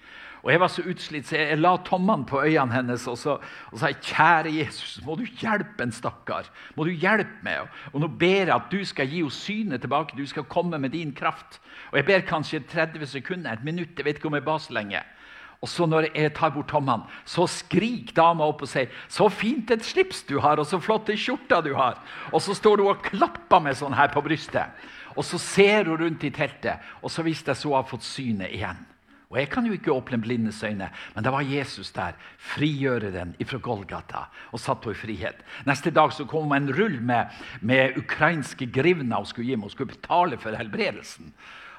Og 0.43 0.51
Jeg 0.53 0.61
var 0.61 0.69
så 0.69 0.83
utslitt, 0.83 1.27
så 1.27 1.37
jeg 1.37 1.59
la 1.59 1.77
tommene 1.85 2.25
på 2.25 2.41
øynene 2.41 2.73
hennes 2.73 3.07
og 3.07 3.19
så, 3.19 3.37
og 3.73 3.79
sa 3.79 3.91
kjære 3.93 4.55
Jesus, 4.55 5.01
må 5.05 5.15
du 5.19 5.25
hjelpe 5.25 5.83
en 5.83 5.93
stakkar. 5.93 6.49
Må 6.77 6.85
du 6.85 6.91
hjelpe 6.91 7.45
meg. 7.45 7.69
Og 7.93 8.01
nå 8.01 8.09
ber 8.09 8.49
jeg 8.49 8.55
at 8.55 8.71
du 8.73 8.85
skal 8.85 9.11
gi 9.11 9.21
henne 9.21 9.31
synet 9.31 9.81
tilbake. 9.85 10.17
Du 10.17 10.27
skal 10.27 10.49
komme 10.49 10.79
med 10.79 10.91
din 10.97 11.13
kraft. 11.13 11.61
Og 11.93 11.99
Jeg 11.99 12.07
ber 12.07 12.21
kanskje 12.21 12.61
30 12.61 13.07
sekunder, 13.07 13.53
et 13.53 13.65
minutt. 13.65 13.99
Jeg 13.99 14.05
vet 14.05 14.17
ikke 14.17 14.29
om 14.29 14.35
jeg 14.35 14.45
ba 14.45 14.59
så 14.59 14.73
lenge. 14.73 15.03
Og 15.61 15.69
så 15.69 15.85
når 15.85 16.07
jeg 16.15 16.33
tar 16.37 16.55
bort 16.55 16.71
tommene, 16.73 17.05
så 17.29 17.45
skriker 17.51 18.17
dama 18.17 18.47
opp 18.49 18.63
og 18.65 18.69
sier 18.69 18.89
'Så 19.09 19.29
fint 19.29 19.71
et 19.71 19.85
slips 19.85 20.23
du 20.23 20.39
har, 20.41 20.59
og 20.59 20.67
så 20.67 20.81
flotte 20.81 21.17
skjorter 21.17 21.63
du 21.63 21.75
har.' 21.75 21.99
Og 22.33 22.41
så 22.41 22.55
står 22.55 22.79
hun 22.79 22.89
og 22.89 23.03
klapper 23.03 23.61
meg 23.61 23.77
sånn 23.77 23.93
her 23.93 24.09
på 24.09 24.23
brystet. 24.23 24.73
Og 25.17 25.25
så 25.25 25.39
ser 25.39 25.85
hun 25.85 25.99
rundt 25.99 26.25
i 26.25 26.31
teltet, 26.31 26.81
og 27.03 27.11
så 27.11 27.23
visste 27.23 27.51
jeg 27.51 27.57
så 27.57 27.69
hun 27.69 27.77
har 27.77 27.91
fått 27.91 28.03
synet 28.03 28.53
igjen. 28.53 28.87
Og 29.31 29.39
Jeg 29.39 29.51
kan 29.51 29.67
jo 29.67 29.73
ikke 29.73 29.93
åpne 29.93 30.19
blindes 30.19 30.63
øyne, 30.65 30.91
men 31.15 31.25
det 31.25 31.33
var 31.33 31.47
Jesus 31.47 31.93
der, 31.93 32.17
frigjøreren 32.39 33.37
fra 33.47 33.59
Golgata, 33.59 34.25
og 34.51 34.59
satt 34.59 34.83
henne 34.85 34.97
i 34.97 34.99
frihet. 34.99 35.45
Neste 35.67 35.91
dag 35.91 36.13
så 36.13 36.25
kom 36.27 36.51
en 36.53 36.73
rull 36.75 37.01
med, 37.01 37.27
med 37.61 37.97
ukrainske 37.97 38.67
grivner 38.67 39.17
hun 39.17 39.27
skulle 39.27 39.47
gi 39.47 39.57
meg. 39.57 39.63
Hun 39.63 39.71
skulle 39.71 39.95
betale 39.95 40.39
for 40.39 40.57
helbredelsen. 40.59 41.33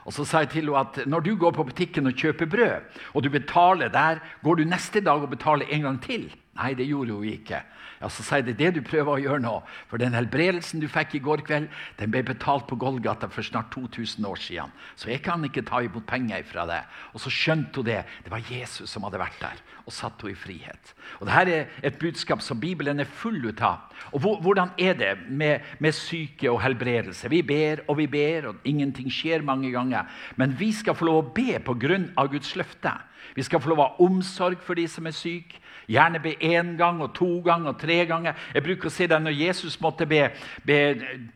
Og 0.06 0.14
så 0.14 0.26
sa 0.26 0.44
jeg 0.44 0.50
til 0.50 0.64
henne 0.64 0.80
at 0.82 1.02
når 1.08 1.26
du 1.26 1.36
går 1.36 1.52
på 1.56 1.66
butikken 1.68 2.08
og 2.10 2.18
kjøper 2.18 2.50
brød, 2.50 3.02
og 3.14 3.24
du 3.24 3.30
betaler 3.30 3.92
der, 3.94 4.22
går 4.44 4.56
du 4.56 4.64
neste 4.64 5.02
dag 5.02 5.22
og 5.22 5.30
betaler 5.30 5.70
en 5.70 5.82
gang 5.82 6.02
til? 6.04 6.30
Nei, 6.52 6.74
det 6.76 6.90
gjorde 6.90 7.16
hun 7.16 7.30
ikke. 7.32 7.62
Ja, 8.02 8.10
Så 8.10 8.26
sier 8.26 8.42
det 8.44 8.58
det 8.60 8.74
du 8.76 8.82
prøver 8.84 9.14
å 9.14 9.22
gjøre 9.22 9.40
nå. 9.44 9.54
For 9.88 10.02
den 10.02 10.16
helbredelsen 10.18 10.82
du 10.82 10.88
fikk 10.92 11.14
i 11.16 11.22
går 11.24 11.44
kveld, 11.48 11.70
den 12.00 12.12
ble 12.12 12.24
betalt 12.28 12.66
på 12.68 12.76
Golgata 12.82 13.30
for 13.32 13.46
snart 13.46 13.70
2000 13.72 14.26
år 14.28 14.42
siden. 14.42 14.74
Så 15.00 15.12
jeg 15.14 15.22
kan 15.24 15.46
ikke 15.46 15.64
ta 15.64 15.80
imot 15.86 16.08
penger 16.10 16.44
fra 16.44 16.66
det. 16.68 16.82
Og 17.14 17.24
så 17.24 17.32
skjønte 17.32 17.80
hun 17.80 17.88
det. 17.88 18.02
Det 18.26 18.34
var 18.34 18.44
Jesus 18.50 18.90
som 18.92 19.06
hadde 19.08 19.22
vært 19.22 19.40
der 19.40 19.62
og 19.86 19.96
satt 19.96 20.20
henne 20.22 20.36
i 20.36 20.38
frihet. 20.38 20.92
Og 21.22 21.30
Dette 21.30 21.56
er 21.56 21.88
et 21.88 22.00
budskap 22.02 22.44
som 22.44 22.60
Bibelen 22.60 23.00
er 23.00 23.08
full 23.08 23.40
av. 23.62 23.88
Og 24.12 24.42
Hvordan 24.44 24.74
er 24.78 24.94
det 24.94 25.14
med, 25.30 25.62
med 25.80 25.96
syke 25.96 26.52
og 26.52 26.62
helbredelse? 26.62 27.30
Vi 27.30 27.42
ber 27.42 27.86
og 27.88 27.98
vi 27.98 28.08
ber, 28.08 28.50
og 28.52 28.68
ingenting 28.68 29.10
skjer 29.12 29.42
mange 29.42 29.72
ganger. 29.72 30.10
Men 30.36 30.60
vi 30.60 30.72
skal 30.72 30.96
få 30.96 31.06
lov 31.08 31.24
å 31.24 31.32
be 31.34 31.60
på 31.64 31.78
grunn 31.80 32.12
av 32.18 32.30
Guds 32.34 32.56
løfte. 32.60 32.92
Vi 33.36 33.44
skal 33.44 33.62
få 33.62 33.72
lov 33.72 33.80
å 33.80 33.88
ha 33.88 34.06
omsorg 34.06 34.60
for 34.66 34.76
de 34.76 34.88
som 34.90 35.08
er 35.08 35.16
syke. 35.16 35.62
Gjerne 35.92 36.22
be 36.24 36.36
én 36.40 36.76
gang 36.80 37.02
og 37.04 37.12
to 37.18 37.42
ganger 37.46 37.74
og 37.74 37.80
tre 37.82 37.98
ganger. 38.08 38.38
Jeg 38.56 38.64
bruker 38.66 38.88
å 38.88 38.94
si 38.94 39.08
det 39.10 39.20
Når 39.22 39.36
Jesus 39.36 39.78
måtte 39.84 40.08
be, 40.08 40.22
be 40.66 40.78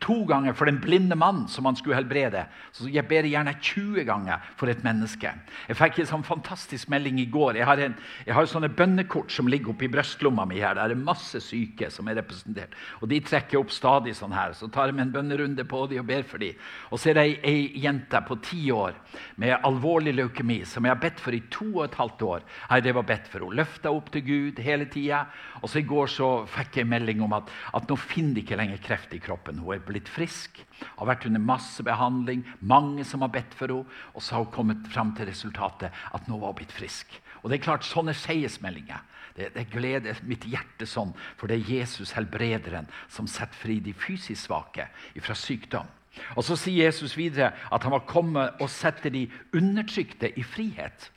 to 0.00 0.22
ganger 0.28 0.56
for 0.56 0.70
den 0.70 0.80
blinde 0.80 1.16
mannen 1.18 1.46
som 1.52 1.68
han 1.68 1.76
skulle 1.76 1.98
helbrede, 1.98 2.46
så 2.72 2.88
jeg 2.90 3.04
ber 3.08 3.28
gjerne 3.28 3.52
20 3.60 4.06
ganger 4.08 4.42
for 4.56 4.70
et 4.72 4.82
menneske. 4.84 5.30
Jeg 5.68 5.78
fikk 5.78 6.00
en 6.00 6.10
sånn 6.10 6.26
fantastisk 6.26 6.88
melding 6.92 7.20
i 7.20 7.28
går. 7.30 7.60
Jeg 7.60 7.68
har, 7.68 7.82
en, 7.84 7.96
jeg 8.26 8.36
har 8.36 8.48
sånne 8.50 8.70
bønnekort 8.72 9.32
som 9.32 9.50
ligger 9.50 9.74
oppi 9.74 9.90
brystlomma 9.92 10.46
mi. 10.48 10.60
her. 10.60 10.74
Der 10.78 10.94
er 10.94 10.98
masse 10.98 11.40
syke 11.44 11.90
som 11.92 12.08
er 12.08 12.18
representert. 12.20 12.74
Og 13.00 13.08
De 13.12 13.20
trekker 13.20 13.60
opp 13.60 13.74
stadig 13.74 14.16
sånn 14.16 14.34
her. 14.34 14.54
Så 14.56 14.70
tar 14.72 14.90
jeg 14.90 14.96
med 14.96 15.08
en 15.08 15.14
bønnerunde 15.18 15.66
på 15.68 15.84
dem 15.90 16.00
og 16.02 16.08
ber 16.08 16.24
for 16.26 16.42
dem. 16.42 16.56
Og 16.90 17.00
så 17.00 17.12
er 17.12 17.20
det 17.20 17.26
ei 17.44 17.72
jente 17.82 18.20
på 18.26 18.38
ti 18.42 18.70
år 18.72 18.96
med 19.36 19.58
alvorlig 19.66 20.16
leukemi 20.16 20.62
som 20.64 20.84
jeg 20.86 20.94
har 20.94 21.02
bedt 21.02 21.20
for 21.22 21.36
i 21.36 21.42
to 21.52 21.68
og 21.74 21.84
et 21.86 22.00
halvt 22.00 22.22
år. 22.26 22.46
Jeg 22.70 22.86
det 22.86 22.94
var 22.94 23.08
bedt 23.08 23.28
for 23.28 23.44
henne. 23.44 23.56
løfta 23.60 23.92
opp 23.92 24.10
til 24.12 24.24
Gud 24.26 24.45
Gud 24.46 24.62
hele 24.62 24.86
tida. 24.90 25.24
Og 25.60 25.70
så 25.70 25.82
I 25.82 25.88
går 25.88 26.10
så 26.12 26.30
fikk 26.50 26.80
jeg 26.80 26.90
melding 26.90 27.22
om 27.26 27.34
at, 27.36 27.50
at 27.76 27.90
nå 27.90 27.98
finner 28.00 28.36
de 28.36 28.44
ikke 28.44 28.58
lenger 28.60 28.82
kreft 28.84 29.14
i 29.16 29.20
kroppen. 29.22 29.60
Hun 29.62 29.74
er 29.76 29.84
blitt 29.84 30.10
frisk, 30.12 30.62
har 30.96 31.10
vært 31.10 31.26
under 31.28 31.42
masse 31.42 31.82
behandling, 31.86 32.46
mange 32.60 33.04
som 33.04 33.26
har 33.26 33.34
bedt 33.34 33.58
for 33.58 33.72
henne. 33.72 34.00
Og 34.14 34.22
så 34.22 34.36
har 34.36 34.46
hun 34.46 34.54
kommet 34.54 34.88
fram 34.92 35.12
til 35.16 35.28
resultatet 35.30 35.90
at 35.90 36.30
nå 36.30 36.38
var 36.40 36.54
hun 36.54 36.60
blitt 36.62 36.74
frisk. 36.74 37.18
Og 37.42 37.50
det 37.50 37.60
er 37.60 37.66
klart, 37.68 37.84
Sånne 37.86 38.14
seiersmeldinger 38.16 39.04
det, 39.36 39.50
det 39.54 39.66
gleder 39.70 40.16
mitt 40.26 40.46
hjerte 40.48 40.88
sånn, 40.88 41.12
for 41.36 41.50
det 41.50 41.60
er 41.60 41.74
Jesus, 41.76 42.14
helbrederen, 42.16 42.88
som 43.12 43.28
setter 43.28 43.58
fri 43.60 43.78
de 43.84 43.92
fysisk 43.96 44.46
svake 44.46 44.88
fra 45.20 45.36
sykdom. 45.36 45.90
Og 46.36 46.44
Så 46.44 46.56
sier 46.56 46.88
Jesus 46.88 47.16
videre 47.18 47.52
at 47.72 47.84
han 47.84 47.92
var 47.92 48.06
kommet 48.08 48.62
og 48.64 48.72
setter 48.72 49.12
de 49.12 49.26
undertrykte 49.52 50.32
i 50.32 50.44
frihet. 50.46 51.10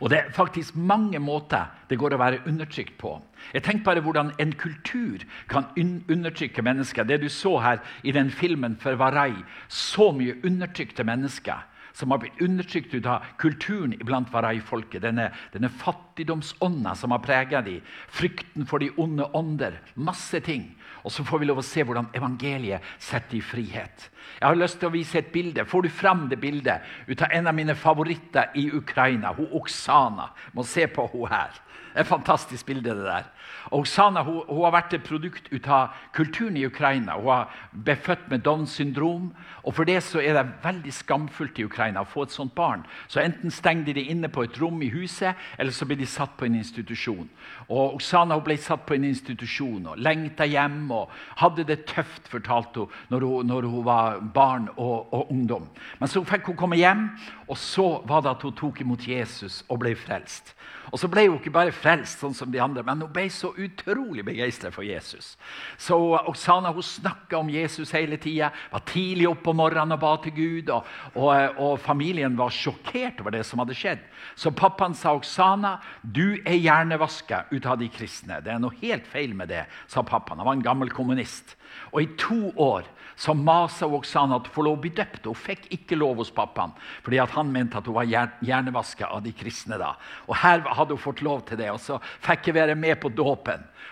Og 0.00 0.10
Det 0.10 0.18
er 0.18 0.30
faktisk 0.32 0.76
mange 0.76 1.18
måter 1.18 1.70
det 1.90 1.98
går 1.98 2.14
å 2.14 2.20
være 2.20 2.42
undertrykt 2.46 2.96
på. 2.98 3.16
Jeg 3.54 3.62
tenker 3.62 3.84
bare 3.84 4.00
hvordan 4.00 4.32
en 4.40 4.52
kultur 4.52 5.24
kan 5.48 5.66
undertrykke 5.76 6.62
mennesker. 6.62 7.04
Det 7.04 7.20
du 7.20 7.28
så 7.28 7.58
her 7.60 7.78
i 8.02 8.12
den 8.12 8.30
filmen 8.30 8.76
for 8.80 8.94
Varai, 8.94 9.34
så 9.68 10.12
mye 10.12 10.38
undertrykte 10.44 11.04
mennesker 11.04 11.62
som 11.94 12.10
har 12.10 12.18
blitt 12.18 12.40
undertrykt 12.42 12.94
ut 12.94 13.06
av 13.06 13.22
kulturen 13.38 13.94
blant 14.02 14.32
Varai-folket. 14.32 15.02
Denne, 15.04 15.28
denne 15.54 15.70
fattigdomsånda 15.70 16.94
som 16.98 17.14
har 17.14 17.22
preget 17.22 17.68
dem. 17.68 17.84
Frykten 18.10 18.66
for 18.66 18.82
de 18.82 18.90
onde 18.98 19.28
ånder. 19.34 19.78
Masse 19.94 20.40
ting. 20.42 20.72
Og 21.04 21.12
så 21.12 21.24
får 21.24 21.42
vi 21.42 21.48
lov 21.50 21.60
å 21.60 21.66
se 21.66 21.84
hvordan 21.84 22.08
evangeliet 22.16 22.84
setter 23.02 23.36
i 23.36 23.42
frihet. 23.44 24.06
Jeg 24.38 24.46
har 24.46 24.56
lyst 24.56 24.78
til 24.80 24.88
å 24.88 24.94
vise 24.94 25.20
et 25.20 25.28
bilde. 25.32 25.66
Får 25.68 25.84
du 25.84 25.90
fram 25.92 26.24
det 26.30 26.40
bildet 26.40 26.84
ut 27.06 27.22
av 27.22 27.34
en 27.36 27.50
av 27.50 27.56
mine 27.56 27.76
favoritter 27.76 28.56
i 28.56 28.70
Ukraina? 28.72 29.34
Hun 29.36 29.52
Oksana. 29.60 30.30
Må 30.56 30.64
se 30.64 30.86
på 30.88 31.04
hun 31.12 31.28
her. 31.28 31.52
Det 31.92 32.00
er 32.00 32.06
et 32.06 32.10
fantastisk 32.10 32.66
bilde. 32.66 32.96
det 32.96 33.04
der. 33.04 33.28
Oksana 33.72 34.22
hun, 34.24 34.42
hun, 34.48 34.62
har 34.64 34.74
vært 34.76 34.94
et 34.96 35.04
produkt 35.06 35.48
ut 35.52 35.68
av 35.68 35.94
kulturen 36.16 36.56
i 36.56 36.66
Ukraina. 36.66 37.16
Hun 37.18 37.30
har 37.30 37.54
blitt 37.72 38.04
født 38.04 38.28
med 38.30 38.44
Downs 38.44 38.76
syndrom. 38.76 39.32
og 39.62 39.74
For 39.74 39.84
det 39.88 40.02
så 40.04 40.20
er 40.20 40.36
det 40.36 40.46
veldig 40.64 40.92
skamfullt 40.92 41.58
i 41.58 41.64
Ukraina 41.64 42.04
å 42.04 42.08
få 42.08 42.26
et 42.26 42.34
sånt 42.34 42.54
barn. 42.54 42.84
Så 43.08 43.20
Enten 43.24 43.50
stenger 43.50 43.84
de 43.84 43.94
det 44.00 44.06
inne 44.12 44.28
på 44.28 44.44
et 44.44 44.60
rom 44.60 44.82
i 44.82 44.90
huset, 44.92 45.34
eller 45.58 45.72
så 45.72 45.86
blir 45.88 45.96
de 45.96 46.06
satt 46.06 46.36
på 46.36 46.44
en 46.44 46.58
institusjon. 46.58 47.28
Og 47.68 47.96
Oksana 47.96 48.36
ble 48.44 48.56
satt 48.60 48.84
på 48.86 48.96
en 48.98 49.06
institusjon 49.08 49.86
og 49.92 49.98
lengta 49.98 50.44
hjem 50.48 50.90
og 50.92 51.12
hadde 51.40 51.64
det 51.68 51.84
tøft, 51.88 52.28
fortalte 52.28 52.84
hun, 52.84 52.98
når 53.08 53.26
hun, 53.28 53.46
når 53.46 53.68
hun 53.70 53.84
var 53.86 54.20
barn 54.34 54.68
og, 54.76 55.12
og, 55.12 55.30
ungdom. 55.30 55.68
Men 56.00 56.10
så 56.10 56.24
fikk 56.24 56.50
hun 56.50 56.58
komme 56.60 56.78
hjem, 56.78 57.08
og 57.48 57.58
så 57.60 57.86
var 58.08 58.24
det 58.24 58.34
at 58.34 58.44
hun 58.44 58.56
tok 58.56 58.82
imot 58.84 59.08
Jesus 59.08 59.62
og 59.68 59.80
ble 59.84 59.94
frelst. 59.98 60.54
Og 60.92 61.00
så 61.00 61.08
ble 61.08 61.26
hun 61.28 61.38
ikke 61.38 61.54
bare 61.54 61.74
frelst, 61.74 62.20
sånn 62.20 62.36
som 62.36 62.52
de 62.52 62.60
andre, 62.62 62.84
men 62.86 63.00
hun 63.02 63.12
ble 63.12 63.26
så 63.34 63.50
utrolig 63.58 64.24
begeistra 64.26 64.70
for 64.74 64.86
Jesus. 64.86 65.34
Så 65.80 65.98
Oksana 66.24 66.72
hun 66.74 66.82
snakka 66.82 67.38
om 67.38 67.50
Jesus 67.50 67.92
hele 67.94 68.18
tida, 68.20 68.50
var 68.70 68.84
tidlig 68.88 69.28
oppe 69.30 69.52
om 69.52 69.60
morgenen 69.62 69.96
og 69.96 70.02
ba 70.02 70.14
til 70.22 70.36
Gud. 70.36 70.72
Og, 70.74 70.88
og, 71.14 71.58
og, 71.58 71.74
familien 71.82 72.38
var 72.38 72.54
sjokkert 72.54 73.20
over 73.22 73.36
det 73.36 73.44
som 73.46 73.62
hadde 73.62 73.76
skjedd. 73.78 74.04
Så 74.38 74.54
pappaen 74.54 74.96
sa 74.98 75.14
Oksana, 75.18 75.76
du 76.02 76.40
er 76.44 76.58
hjernevaska 76.58 77.44
ut 77.52 77.66
av 77.66 77.78
de 77.82 77.90
kristne. 77.92 78.40
Det 78.44 78.54
er 78.54 78.62
noe 78.62 78.74
helt 78.82 79.06
feil 79.10 79.34
med 79.36 79.52
det, 79.52 79.66
sa 79.90 80.06
pappaen. 80.06 80.40
Han 80.40 80.48
var 80.48 80.58
en 80.58 80.66
gammel 80.66 80.94
kommunist. 80.94 81.56
Og 81.92 82.04
i 82.04 82.10
to 82.18 82.52
år 82.60 82.86
så 83.16 83.34
masa 83.34 83.86
Oksana 83.86 84.40
at 84.40 84.48
hun 84.48 84.54
få 84.54 84.64
lov 84.66 84.78
å 84.78 84.82
bli 84.82 84.90
døpt. 84.94 85.26
Hun 85.28 85.38
fikk 85.38 85.68
ikke 85.74 85.98
lov 85.98 86.18
hos 86.18 86.32
pappaen, 86.34 86.74
fordi 87.04 87.20
han 87.22 87.52
mente 87.54 87.78
at 87.78 87.86
hun 87.86 87.96
var 87.96 88.08
hjernevaska 88.10 89.06
av 89.06 89.22
de 89.24 89.32
kristne. 89.36 89.78
da. 89.78 89.94
Og 90.26 90.36
Her 90.42 90.64
hadde 90.66 90.96
hun 90.96 91.02
fått 91.02 91.22
lov 91.22 91.44
til 91.46 91.60
det, 91.60 91.70
og 91.70 91.80
så 91.82 92.00
fikk 92.24 92.50
jeg 92.50 92.58
være 92.58 92.74
med 92.74 92.98
på 93.00 93.08
dåpen. 93.08 93.23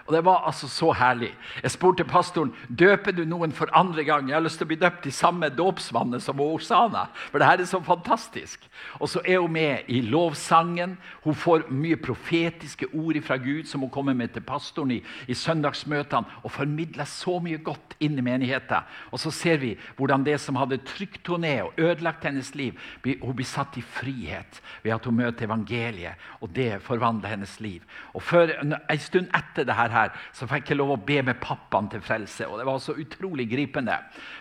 Og 0.06 0.14
Det 0.14 0.24
var 0.24 0.42
altså 0.46 0.68
så 0.68 0.92
herlig. 0.92 1.30
Jeg 1.62 1.70
spurte 1.70 2.04
pastoren 2.04 2.52
døper 2.68 3.12
du 3.14 3.24
noen 3.24 3.52
for 3.52 3.70
andre 3.72 4.04
gang. 4.04 4.28
Jeg 4.28 4.34
har 4.36 4.42
lyst 4.42 4.58
til 4.58 4.66
å 4.66 4.72
bli 4.72 4.78
døpt 4.80 5.06
i 5.06 5.14
samme 5.14 5.48
dåpsvannet 5.48 6.22
som 6.22 6.40
Oksana. 6.42 7.06
For 7.30 7.38
det 7.38 7.46
her 7.46 7.62
er 7.62 7.68
så 7.70 7.80
fantastisk. 7.84 8.66
Og 8.98 9.08
så 9.08 9.22
er 9.24 9.38
hun 9.38 9.52
med 9.52 9.86
i 9.86 10.00
lovsangen. 10.00 10.96
Hun 11.22 11.34
får 11.38 11.68
mye 11.70 11.96
profetiske 11.96 12.88
ord 12.92 13.20
fra 13.22 13.36
Gud 13.36 13.68
som 13.70 13.84
hun 13.84 13.90
kommer 13.90 14.14
med 14.14 14.34
til 14.34 14.42
pastoren 14.42 14.90
i, 14.90 15.02
i 15.28 15.34
søndagsmøtene. 15.34 16.26
og 16.42 16.50
formidler 16.50 17.04
så 17.04 17.38
mye 17.38 17.58
godt 17.62 17.94
inn 18.00 18.18
i 18.18 18.24
menigheten. 18.24 18.82
Og 19.10 19.20
så 19.20 19.30
ser 19.30 19.56
vi 19.56 19.76
hvordan 19.96 20.24
det 20.24 20.40
som 20.40 20.56
hadde 20.56 20.82
trykt 20.86 21.28
henne 21.28 21.42
ned 21.42 21.62
og 21.62 21.78
ødelagt 21.78 22.24
hennes 22.24 22.54
liv, 22.54 22.78
hun 23.22 23.34
blir 23.36 23.46
satt 23.46 23.76
i 23.76 23.82
frihet 23.82 24.60
ved 24.82 24.92
at 24.94 25.04
hun 25.04 25.16
møter 25.16 25.46
evangeliet. 25.46 26.18
Og 26.40 26.50
det 26.54 26.82
forvandler 26.82 27.28
hennes 27.28 27.60
liv. 27.60 27.82
Og 28.14 28.22
før, 28.22 28.50
En 28.62 28.98
stund 28.98 29.21
etter 29.30 29.66
dette 29.68 29.88
her, 29.92 30.12
så 30.34 30.48
fikk 30.50 30.72
jeg 30.72 30.78
lov 30.80 30.94
å 30.94 31.00
be 31.00 31.20
med 31.22 31.40
pappaen 31.42 31.88
til 31.92 32.02
frelse. 32.04 32.46
Og 32.48 32.60
det 32.60 32.66
var 32.68 32.80
så 32.82 32.96
utrolig 32.98 33.48
gripende. 33.50 33.98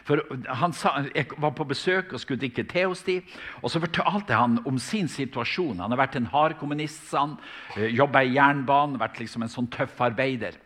For 0.08 0.22
han 0.62 0.74
sa, 0.74 0.98
Jeg 1.16 1.28
var 1.38 1.54
på 1.58 1.68
besøk 1.68 2.14
og 2.14 2.20
skulle 2.20 2.40
drikke 2.42 2.68
te 2.68 2.86
hos 2.86 3.04
dem. 3.08 3.22
Og 3.62 3.72
så 3.72 3.80
fortalte 3.84 4.38
han 4.38 4.60
om 4.66 4.80
sin 4.80 5.08
situasjon. 5.08 5.80
Han 5.80 5.92
har 5.92 6.02
vært 6.06 6.18
en 6.20 6.32
hard 6.34 6.58
kommunist, 6.60 7.10
sa. 7.10 7.28
Eh, 7.78 7.92
Jobba 7.96 8.24
i 8.24 8.36
jernbanen, 8.36 9.00
vært 9.00 9.20
liksom 9.20 9.44
en 9.44 9.52
sånn 9.52 9.70
tøff 9.72 10.00
arbeider. 10.02 10.58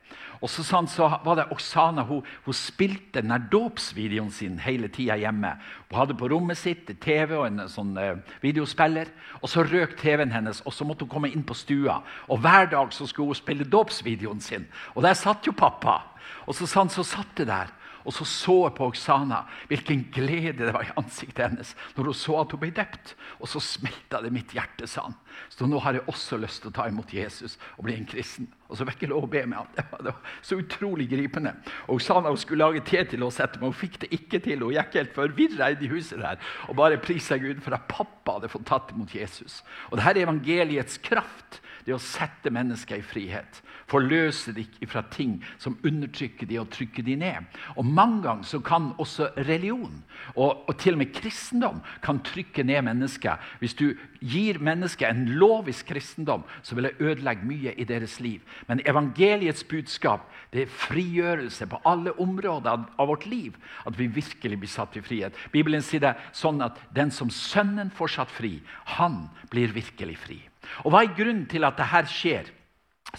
Og 0.41 0.49
så, 0.51 0.63
sånn, 0.65 0.87
så 0.91 1.07
var 1.25 1.39
det 1.39 1.47
Oksana 1.53 2.03
hun, 2.07 2.23
hun 2.45 2.57
spilte 2.57 3.23
der 3.25 3.45
dåpsvideoen 3.51 4.31
sin 4.33 4.57
hele 4.61 4.89
tida 4.93 5.17
hjemme. 5.19 5.55
Hun 5.89 5.99
hadde 5.99 6.17
på 6.19 6.29
rommet 6.31 6.59
sitt 6.59 6.89
TV 7.03 7.35
og 7.37 7.47
en 7.47 7.65
sånn 7.71 7.93
eh, 8.01 8.17
videospiller. 8.43 9.11
og 9.41 9.49
Så 9.51 9.65
røk 9.65 9.97
TV-en 10.01 10.33
hennes, 10.35 10.61
og 10.65 10.75
så 10.75 10.87
måtte 10.87 11.07
hun 11.07 11.13
komme 11.15 11.31
inn 11.31 11.45
på 11.47 11.57
stua. 11.57 12.01
Og 12.29 12.43
Hver 12.43 12.71
dag 12.71 12.93
så 12.93 13.07
skulle 13.09 13.33
hun 13.33 13.41
spille 13.41 13.67
dåpsvideoen 13.67 14.43
sin. 14.43 14.67
Og 14.95 15.03
der 15.05 15.17
satt 15.19 15.47
jo 15.47 15.55
pappa. 15.55 16.01
Og 16.45 16.55
så, 16.57 16.67
sånn, 16.69 16.91
så 16.93 17.03
satt 17.05 17.35
det 17.39 17.49
der. 17.49 17.71
Og 18.05 18.13
så 18.13 18.25
så 18.29 18.57
på 18.75 18.89
Oksana 18.91 19.41
hvilken 19.69 20.05
glede 20.13 20.59
det 20.59 20.73
var 20.75 20.85
i 20.85 20.93
ansiktet 20.99 21.41
hennes 21.47 21.73
når 21.95 22.11
hun 22.11 22.17
så 22.17 22.37
at 22.41 22.53
hun 22.53 22.61
ble 22.61 22.71
døpt. 22.75 23.15
Og 23.39 23.49
så 23.49 23.61
smelta 23.63 24.21
det 24.23 24.31
mitt 24.33 24.53
hjerte, 24.55 24.87
sa 24.89 25.07
han. 25.07 25.17
Så 25.51 25.67
nå 25.67 25.79
har 25.83 25.97
jeg 25.97 26.05
også 26.11 26.37
lyst 26.39 26.61
til 26.63 26.71
å 26.71 26.75
ta 26.77 26.85
imot 26.89 27.11
Jesus 27.13 27.57
og 27.75 27.87
bli 27.87 27.97
en 27.97 28.07
kristen. 28.09 28.47
Og 28.69 28.77
så 28.77 28.87
fikk 28.87 29.05
jeg 29.05 29.11
lov 29.11 29.27
å 29.27 29.31
be 29.31 29.43
med 29.45 29.59
ham. 29.59 29.71
Det 29.75 29.85
var, 29.91 30.01
det 30.05 30.13
var 30.13 30.37
så 30.45 30.57
utrolig 30.61 31.09
gripende. 31.11 31.51
Og 31.87 31.97
Oksana 31.97 32.31
hun 32.31 32.39
skulle 32.41 32.65
lage 32.65 32.85
te 32.87 33.03
til 33.11 33.25
oss 33.25 33.41
etterpå, 33.41 33.65
men 33.65 33.73
hun 33.73 33.81
fikk 33.81 33.99
det 34.05 34.11
ikke 34.15 34.41
til. 34.45 34.63
Hun 34.63 34.77
gikk 34.77 34.97
helt 34.99 35.13
forvirra 35.17 35.69
inn 35.73 35.85
i 35.85 35.91
huset 35.91 36.21
der 36.21 36.41
og 36.69 36.77
bare 36.79 37.01
prisa 37.01 37.37
Gud 37.41 37.61
for 37.65 37.75
at 37.77 37.87
pappa 37.91 38.37
hadde 38.37 38.51
fått 38.51 38.67
tatt 38.69 38.93
imot 38.95 39.13
Jesus. 39.15 39.61
Og 39.91 39.99
dette 39.99 40.15
er 40.15 40.25
evangeliets 40.25 41.01
kraft 41.05 41.61
det 41.85 41.93
å 41.93 42.01
sette 42.01 42.49
mennesker 42.53 42.99
i 42.99 43.05
frihet. 43.05 43.61
Forløse 43.89 44.53
dem 44.55 44.89
fra 44.89 45.03
ting 45.13 45.37
som 45.61 45.77
undertrykker 45.85 46.49
dem 46.49 46.63
og 46.63 46.71
trykker 46.73 47.05
dem 47.05 47.21
ned. 47.21 47.59
Og 47.77 47.85
Mange 47.85 48.23
ganger 48.23 48.47
så 48.49 48.59
kan 48.65 48.91
også 48.97 49.29
religion 49.45 50.01
og, 50.33 50.65
og, 50.65 50.73
til 50.81 50.95
og 50.95 51.03
med 51.03 51.13
kristendom 51.13 51.81
kan 52.01 52.21
trykke 52.25 52.65
ned 52.65 52.81
mennesker. 52.87 53.37
Hvis 53.61 53.77
du 53.77 53.91
gir 54.25 54.57
mennesker 54.63 55.11
en 55.11 55.27
lovisk 55.37 55.91
kristendom, 55.91 56.45
så 56.65 56.75
vil 56.75 56.89
det 56.89 56.95
ødelegge 56.99 57.45
mye 57.45 57.75
i 57.77 57.85
deres 57.85 58.17
liv. 58.23 58.41
Men 58.67 58.81
evangeliets 58.85 59.63
budskap 59.69 60.25
det 60.53 60.65
er 60.65 60.71
frigjørelse 60.87 61.67
på 61.69 61.81
alle 61.85 62.15
områder 62.21 62.85
av 62.97 63.09
vårt 63.11 63.27
liv. 63.29 63.53
At 63.85 63.99
vi 63.99 64.07
virkelig 64.07 64.59
blir 64.59 64.71
satt 64.71 64.97
i 64.97 65.03
frihet. 65.05 65.37
Bibelen 65.53 65.83
sier 65.85 66.01
det 66.01 66.15
sånn 66.33 66.63
at 66.65 66.79
den 66.95 67.13
som 67.13 67.29
Sønnen 67.29 67.91
får 67.93 68.15
satt 68.17 68.33
fri, 68.33 68.57
han 68.97 69.25
blir 69.51 69.75
virkelig 69.75 70.17
fri. 70.25 70.39
Og 70.83 70.93
Hva 70.93 71.03
er 71.03 71.17
grunnen 71.17 71.45
til 71.51 71.67
at 71.67 71.77
dette 71.79 72.05
skjer? 72.13 72.53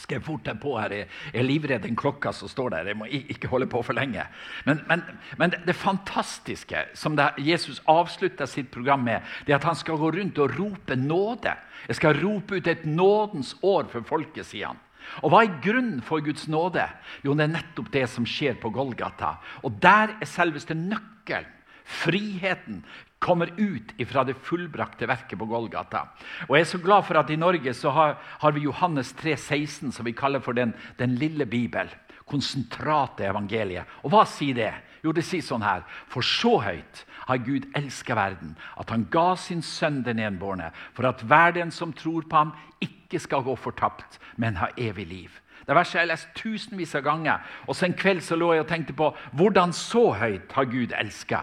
skal 0.01 0.19
jeg 0.19 0.27
fort 0.27 0.49
på 0.61 0.75
her. 0.79 0.93
Jeg 0.93 1.09
er 1.35 1.47
livredd 1.47 1.85
den 1.87 1.97
klokka 1.97 2.33
som 2.35 2.51
står 2.51 2.75
der. 2.75 2.91
Jeg 2.91 2.99
må 2.99 3.09
ikke 3.09 3.49
holde 3.49 3.69
på 3.71 3.83
for 3.87 3.97
lenge. 3.97 4.25
Men, 4.67 4.83
men, 4.89 5.03
men 5.39 5.55
det, 5.67 5.77
fantastiske 5.77 6.87
som 6.95 7.17
det, 7.17 7.31
Jesus 7.39 7.81
avslutter 7.89 8.47
sitt 8.51 8.71
program 8.75 9.07
med, 9.07 9.25
det 9.47 9.55
er 9.55 9.61
at 9.61 9.69
han 9.69 9.79
skal 9.79 10.01
gå 10.01 10.11
rundt 10.19 10.41
og 10.43 10.57
rope 10.59 10.99
nåde. 11.01 11.55
Jeg 11.89 12.01
skal 12.01 12.21
rope 12.23 12.59
ut 12.59 12.67
et 12.67 12.85
nådens 12.87 13.55
år 13.63 13.89
for 13.93 14.07
folket, 14.07 14.47
sier 14.47 14.73
han. 14.73 14.83
Og 15.23 15.31
Hva 15.31 15.45
er 15.45 15.59
grunnen 15.63 16.01
for 16.03 16.25
Guds 16.25 16.49
nåde? 16.51 16.83
Jo, 17.23 17.37
det 17.39 17.47
er 17.47 17.55
nettopp 17.55 17.93
det 17.95 18.09
som 18.11 18.27
skjer 18.27 18.59
på 18.63 18.73
Golgata. 18.75 19.37
Og 19.63 19.79
der 19.83 20.17
er 20.19 20.31
selveste 20.31 20.75
nøkkelen. 20.75 21.53
Friheten 21.87 22.81
kommer 23.19 23.51
ut 23.57 23.95
fra 24.09 24.25
det 24.25 24.37
fullbrakte 24.45 25.09
verket 25.09 25.39
på 25.39 25.49
Golgata. 25.49 26.07
Og 26.49 26.57
Jeg 26.57 26.67
er 26.67 26.71
så 26.71 26.79
glad 26.79 27.05
for 27.05 27.19
at 27.19 27.31
i 27.31 27.37
Norge 27.37 27.75
så 27.75 27.91
har, 27.91 28.19
har 28.39 28.53
vi 28.53 28.67
Johannes 28.67 29.13
3, 29.13 29.37
16, 29.37 29.93
som 29.93 30.05
vi 30.05 30.13
kaller 30.13 30.41
for 30.41 30.53
den, 30.53 30.75
den 30.99 31.17
lille 31.17 31.47
bibel. 31.47 31.89
Konsentratet 32.27 33.31
evangeliet. 33.31 33.87
Og 34.05 34.13
hva 34.13 34.25
sier 34.29 34.55
det? 34.55 34.73
Jo, 35.05 35.13
det 35.15 35.25
sier 35.25 35.45
sånn 35.45 35.65
her. 35.65 35.85
For 36.11 36.25
så 36.27 36.59
høyt 36.61 37.05
har 37.27 37.43
Gud 37.47 37.69
elska 37.79 38.15
verden, 38.19 38.57
at 38.77 38.91
han 38.91 39.07
ga 39.11 39.35
sin 39.39 39.63
sønn 39.63 40.03
den 40.07 40.21
enbårne, 40.23 40.73
for 40.95 41.07
at 41.09 41.23
hver 41.23 41.55
den 41.55 41.71
som 41.71 41.95
tror 41.95 42.27
på 42.27 42.37
ham, 42.37 42.55
ikke 42.83 43.21
skal 43.23 43.45
gå 43.47 43.55
fortapt, 43.59 44.19
men 44.37 44.59
ha 44.59 44.71
evig 44.77 45.07
liv. 45.07 45.43
Det 45.67 45.75
verset 45.75 45.99
jeg 45.99 46.05
har 46.05 46.13
lest 46.13 46.35
tusenvis 46.39 46.95
av 46.95 47.03
ganger. 47.07 47.43
Og 47.67 47.75
så 47.75 47.87
En 47.87 47.95
kveld 47.99 48.23
så 48.23 48.37
lå 48.37 48.53
jeg 48.55 48.63
og 48.63 48.69
tenkte 48.71 48.95
på 48.95 49.11
hvordan 49.33 49.73
så 49.75 50.13
høyt 50.15 50.53
har 50.53 50.71
Gud 50.71 50.93
elska. 50.95 51.43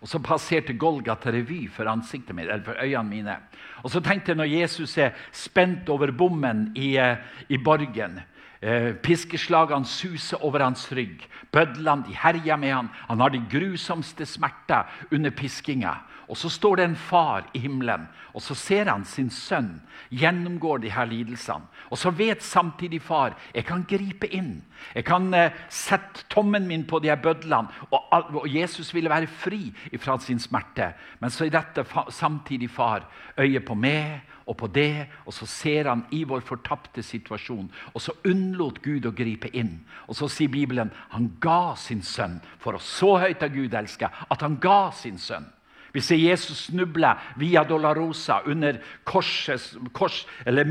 Og 0.00 0.08
så 0.08 0.20
passerte 0.22 0.76
Golgata 0.78 1.32
revy 1.34 1.64
for 1.72 1.90
ansiktet 1.90 2.36
mitt, 2.36 2.46
eller 2.46 2.64
for 2.64 2.78
øynene 2.78 3.08
mine. 3.08 3.36
Og 3.82 3.90
så 3.90 4.00
tenkte 4.04 4.32
jeg 4.32 4.38
når 4.38 4.52
Jesus 4.52 4.98
er 4.98 5.16
spent 5.32 5.88
over 5.88 6.12
bommen 6.12 6.68
i, 6.76 6.96
eh, 6.96 7.16
i 7.48 7.58
borgen 7.58 8.20
eh, 8.62 8.94
Piskeslagene 9.02 9.86
suser 9.86 10.44
over 10.44 10.62
hans 10.62 10.86
rygg. 10.92 11.26
Bødlene 11.52 12.06
de 12.06 12.14
herjer 12.14 12.56
med 12.56 12.72
han. 12.72 12.90
Han 13.08 13.20
har 13.20 13.28
de 13.34 13.42
grusomste 13.50 14.26
smerter 14.26 14.86
under 15.12 15.30
piskinga. 15.30 15.94
Og 16.28 16.36
så 16.36 16.50
står 16.52 16.76
det 16.76 16.84
en 16.84 16.96
far 16.96 17.46
i 17.56 17.60
himmelen, 17.64 18.04
og 18.36 18.42
så 18.44 18.54
ser 18.54 18.90
han 18.90 19.04
sin 19.08 19.30
sønn 19.32 19.78
gjennomgår 20.12 20.82
de 20.82 20.90
her 20.92 21.08
lidelsene. 21.08 21.66
Og 21.90 21.98
så 21.98 22.12
vet 22.12 22.44
samtidig 22.44 23.00
far 23.02 23.36
jeg 23.54 23.64
kan 23.68 23.84
gripe 23.88 24.28
inn. 24.34 24.58
Jeg 24.94 25.06
kan 25.08 25.32
eh, 25.34 25.56
sette 25.72 26.26
tommen 26.30 26.68
min 26.68 26.84
på 26.88 27.00
de 27.00 27.10
her 27.10 27.20
bødlene, 27.22 27.68
og, 27.90 28.48
Jesus 28.48 28.92
ville 28.94 29.10
være 29.10 29.26
fri 29.26 29.72
fra 29.98 30.18
sin 30.20 30.40
smerte. 30.40 30.92
Men 31.20 31.32
så 31.32 31.46
er 31.46 31.54
dette 31.56 31.84
fa 31.88 32.06
samtidig 32.12 32.70
far 32.70 33.08
øyet 33.38 33.64
på 33.64 33.74
meg 33.74 34.20
og 34.48 34.56
på 34.56 34.68
det, 34.72 35.08
og 35.26 35.34
så 35.34 35.46
ser 35.46 35.88
han 35.88 36.06
i 36.12 36.22
vår 36.24 36.40
fortapte 36.40 37.02
situasjon. 37.02 37.68
Og 37.94 38.00
så 38.00 38.14
unnlot 38.28 38.80
Gud 38.84 39.08
å 39.08 39.12
gripe 39.12 39.50
inn. 39.52 39.78
Og 40.08 40.16
så 40.16 40.28
sier 40.32 40.48
Bibelen 40.52 40.92
han 41.12 41.32
ga 41.40 41.74
sin 41.76 42.02
sønn, 42.02 42.40
for 42.58 42.76
å 42.76 42.82
så 42.82 43.18
høyt 43.20 43.44
av 43.44 43.52
Gud 43.52 43.76
elsker, 43.76 44.08
at 44.28 44.44
han 44.44 44.56
ga 44.60 44.88
sin 44.96 45.20
sønn. 45.20 45.48
Vi 45.92 46.02
ser 46.04 46.20
Jesus 46.20 46.66
snuble 46.68 47.14
via 47.40 47.64
Dolorosa 47.64 48.40
under 48.46 48.80
korset, 49.08 49.76
kors, 49.96 50.26
eller, 50.44 50.68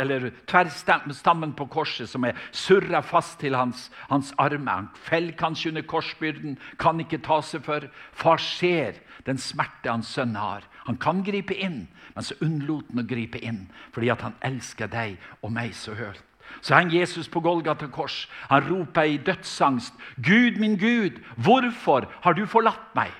eller 0.00 0.30
tverrstammen 0.46 1.54
på 1.56 1.66
korset, 1.72 2.10
som 2.10 2.24
er 2.28 2.38
surra 2.52 3.00
fast 3.00 3.38
til 3.40 3.56
hans, 3.56 3.88
hans 4.10 4.34
armer. 4.38 4.82
Han 4.82 4.90
faller 4.94 5.36
kanskje 5.38 5.72
under 5.72 5.86
korsbyrden, 5.88 6.58
kan 6.78 7.00
ikke 7.00 7.22
ta 7.24 7.40
seg 7.42 7.64
for. 7.64 7.88
Far 8.12 8.42
ser 8.42 9.00
den 9.26 9.40
smerte 9.40 9.90
hans 9.90 10.12
sønn 10.12 10.36
har. 10.36 10.66
Han 10.86 10.98
kan 11.00 11.24
gripe 11.24 11.54
inn, 11.54 11.86
men 12.14 12.26
så 12.26 12.36
unnlot 12.44 12.88
han 12.90 13.04
å 13.04 13.08
gripe 13.08 13.40
inn 13.40 13.68
fordi 13.94 14.10
han 14.12 14.36
elsker 14.44 14.90
deg 14.90 15.16
og 15.40 15.52
meg 15.54 15.74
så 15.76 15.94
høyt. 15.94 16.24
Så 16.60 16.74
henger 16.74 16.98
Jesus 16.98 17.28
på 17.30 17.40
Golgata 17.40 17.86
kors. 17.86 18.24
Han 18.50 18.64
roper 18.66 19.06
i 19.06 19.20
dødsangst. 19.22 19.94
Gud, 20.16 20.58
min 20.58 20.76
Gud, 20.78 21.20
hvorfor 21.36 22.08
har 22.24 22.34
du 22.34 22.42
forlatt 22.46 22.90
meg? 22.96 23.12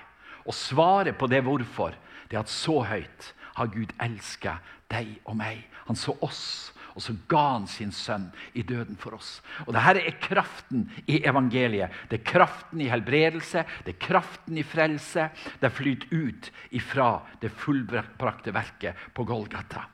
Og 0.45 0.55
svaret 0.55 1.17
på 1.17 1.29
det 1.31 1.43
hvorfor, 1.45 1.95
det 2.29 2.37
er 2.37 2.45
at 2.45 2.51
så 2.51 2.81
høyt 2.87 3.33
har 3.57 3.71
Gud 3.73 3.91
elska 4.01 4.59
deg 4.91 5.17
og 5.25 5.35
meg. 5.39 5.65
Han 5.87 5.99
så 5.99 6.15
oss, 6.23 6.71
og 6.95 7.03
så 7.03 7.15
ga 7.31 7.43
han 7.53 7.67
sin 7.71 7.93
sønn 7.95 8.27
i 8.57 8.63
døden 8.67 8.97
for 8.99 9.15
oss. 9.15 9.39
Og 9.65 9.73
Dette 9.75 10.03
er 10.03 10.19
kraften 10.23 10.85
i 11.05 11.21
evangeliet. 11.27 11.93
Det 12.09 12.19
er 12.19 12.27
kraften 12.33 12.83
i 12.83 12.89
helbredelse, 12.91 13.63
det 13.85 13.95
er 13.95 14.03
kraften 14.07 14.59
i 14.59 14.67
frelse. 14.67 15.29
Det 15.61 15.71
flyter 15.75 16.11
ut 16.11 16.51
ifra 16.75 17.13
det 17.41 17.53
fullbrakte 17.63 18.55
verket 18.55 19.09
på 19.15 19.27
Golgata. 19.27 19.87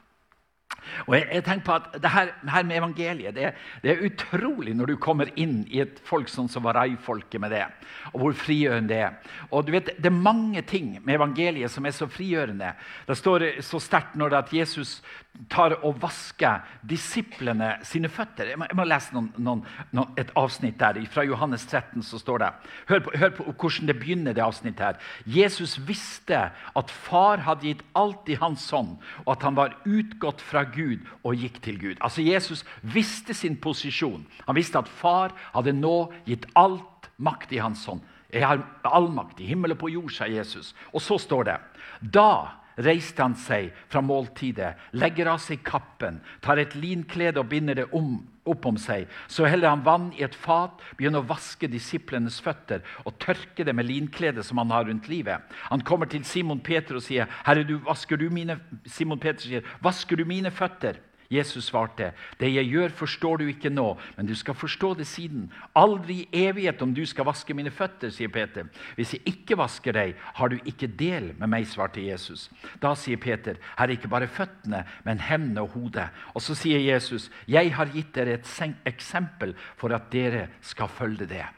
Og 1.05 1.15
jeg, 1.17 1.27
jeg 1.33 1.45
tenker 1.45 1.65
på 1.67 1.75
at 1.77 1.97
det 2.03 2.11
her, 2.13 2.31
det 2.41 2.53
her 2.53 2.67
med 2.67 2.79
evangeliet 2.79 3.35
det, 3.35 3.51
det, 3.83 3.91
er 3.93 4.05
utrolig 4.07 4.75
når 4.77 4.91
du 4.91 4.95
kommer 5.01 5.31
inn 5.35 5.59
i 5.71 5.81
et 5.83 6.01
folk 6.07 6.31
sånn 6.31 6.49
som 6.51 6.65
Varai-folket 6.67 7.41
med 7.43 7.53
det, 7.55 7.63
og 8.13 8.21
hvor 8.23 8.37
frigjørende 8.37 8.91
det 8.91 9.01
er. 9.07 9.35
Og 9.51 9.67
du 9.67 9.73
vet, 9.75 9.93
Det 9.97 10.11
er 10.11 10.15
mange 10.15 10.61
ting 10.67 10.97
med 11.03 11.15
evangeliet 11.15 11.71
som 11.71 11.85
er 11.85 11.95
så 11.95 12.07
frigjørende. 12.11 12.73
Det 13.07 13.17
står 13.17 13.47
så 13.65 13.81
sterkt 13.81 14.15
når 14.19 14.33
det 14.33 14.37
at 14.43 14.53
Jesus 14.53 15.01
tar 15.49 15.75
og 15.85 15.99
vasker 16.01 16.65
disiplene 16.87 17.75
sine 17.85 18.09
føtter. 18.11 18.51
Jeg 18.51 18.59
må, 18.59 18.67
jeg 18.69 18.77
må 18.79 18.85
lese 18.87 19.13
noen, 19.15 19.29
noen, 19.37 19.61
noen, 19.95 20.15
et 20.19 20.31
avsnitt 20.39 20.79
der. 20.81 20.99
Fra 21.11 21.25
Johannes 21.27 21.65
13 21.67 22.03
så 22.05 22.19
står 22.21 22.43
det. 22.43 22.49
Hør 22.89 23.03
på, 23.05 23.13
hør 23.21 23.33
på, 23.37 23.47
hvordan 23.53 23.91
det 23.91 23.97
begynner. 23.99 24.35
det 24.37 24.43
avsnittet 24.43 24.83
her. 24.85 24.99
Jesus 25.25 25.77
visste 25.87 26.41
at 26.51 26.91
far 26.91 27.45
hadde 27.45 27.69
gitt 27.69 27.85
alt 27.97 28.29
i 28.29 28.39
hans 28.41 28.65
hånd, 28.73 28.97
og 29.25 29.31
at 29.37 29.45
han 29.45 29.57
var 29.57 29.77
utgått 29.85 30.41
fra 30.43 30.65
Gud 30.65 31.05
og 31.23 31.37
gikk 31.37 31.61
til 31.63 31.79
Gud. 31.79 31.95
Altså 32.01 32.25
Jesus 32.25 32.65
visste 32.81 33.33
sin 33.37 33.57
posisjon. 33.61 34.25
Han 34.47 34.57
visste 34.57 34.81
at 34.81 34.91
far 34.91 35.35
hadde 35.53 35.75
nå 35.77 36.11
gitt 36.27 36.49
alt 36.57 37.11
makt 37.17 37.53
i 37.53 37.61
hans 37.63 37.85
hånd. 37.87 38.01
Jeg 38.33 38.43
har 38.43 38.63
all 38.83 39.07
makt 39.13 39.39
i 39.41 39.47
himmel 39.47 39.73
og 39.73 39.81
på 39.81 39.91
jord, 39.93 40.11
sa 40.11 40.27
Jesus. 40.27 40.73
Og 40.91 41.01
så 41.03 41.19
står 41.21 41.47
det 41.47 41.59
da 42.01 42.31
reiste 42.77 43.23
han 43.23 43.35
seg 43.37 43.71
fra 43.89 44.01
måltidet, 44.05 44.75
legger 44.97 45.31
av 45.33 45.41
seg 45.41 45.63
kappen, 45.65 46.21
tar 46.41 46.61
et 46.61 46.75
linklede 46.77 47.41
og 47.41 47.49
binder 47.51 47.81
det 47.81 47.87
om 47.95 48.19
opp 48.47 48.65
om 48.69 48.77
seg. 48.79 49.07
Så 49.27 49.47
heller 49.49 49.73
han 49.73 49.83
vann 49.83 50.07
i 50.15 50.23
et 50.25 50.35
fat, 50.37 50.79
begynner 50.95 51.23
å 51.23 51.27
vaske 51.27 51.69
disiplenes 51.71 52.39
føtter 52.43 52.85
og 53.03 53.17
tørke 53.23 53.65
det 53.67 53.75
med 53.75 53.89
linkledet 53.89 54.45
som 54.47 54.61
han 54.61 54.71
har 54.71 54.87
rundt 54.87 55.09
livet. 55.11 55.43
Han 55.67 55.83
kommer 55.87 56.09
til 56.09 56.23
Simon 56.27 56.63
Peter 56.63 56.95
og 56.95 57.03
sier, 57.03 57.27
'Herre, 57.43 57.67
du, 57.67 57.77
vasker 57.83 58.17
du 58.17 58.29
mine 58.29 58.59
Simon 58.85 59.19
Peter 59.19 59.41
sier, 59.41 59.61
'Vasker 59.81 60.15
du 60.15 60.25
mine 60.25 60.51
føtter?' 60.51 61.01
Jesus 61.31 61.65
svarte, 61.65 62.13
'Det 62.39 62.53
jeg 62.53 62.65
gjør, 62.65 62.89
forstår 62.89 63.37
du 63.37 63.47
ikke 63.47 63.69
nå, 63.69 63.97
men 64.17 64.25
du 64.25 64.35
skal 64.35 64.53
forstå 64.53 64.93
det 64.93 65.07
siden.' 65.07 65.51
'Aldri 65.75 66.13
i 66.13 66.27
evighet 66.47 66.81
om 66.81 66.93
du 66.93 67.05
skal 67.05 67.25
vaske 67.25 67.53
mine 67.53 67.71
føtter', 67.71 68.09
sier 68.09 68.27
Peter. 68.27 68.63
'Hvis 68.95 69.13
jeg 69.13 69.21
ikke 69.25 69.57
vasker 69.57 69.91
deg, 69.91 70.15
har 70.33 70.47
du 70.47 70.59
ikke 70.65 70.87
del 70.87 71.33
med 71.37 71.47
meg', 71.47 71.67
svarte 71.67 72.01
Jesus. 72.01 72.49
Da 72.81 72.93
sier 72.95 73.17
Peter, 73.17 73.55
'Her 73.77 73.85
er 73.85 73.89
ikke 73.89 74.07
bare 74.07 74.27
føttene, 74.27 74.85
men 75.03 75.19
hendene 75.19 75.61
og 75.61 75.69
hodet.' 75.69 76.09
Og 76.35 76.41
så 76.41 76.55
sier 76.55 76.79
Jesus, 76.93 77.29
'Jeg 77.47 77.75
har 77.75 77.85
gitt 77.85 78.15
dere 78.15 78.33
et 78.33 78.75
eksempel 78.85 79.55
for 79.75 79.93
at 79.93 80.11
dere 80.11 80.47
skal 80.61 80.87
følge 80.87 81.25
det'. 81.25 81.53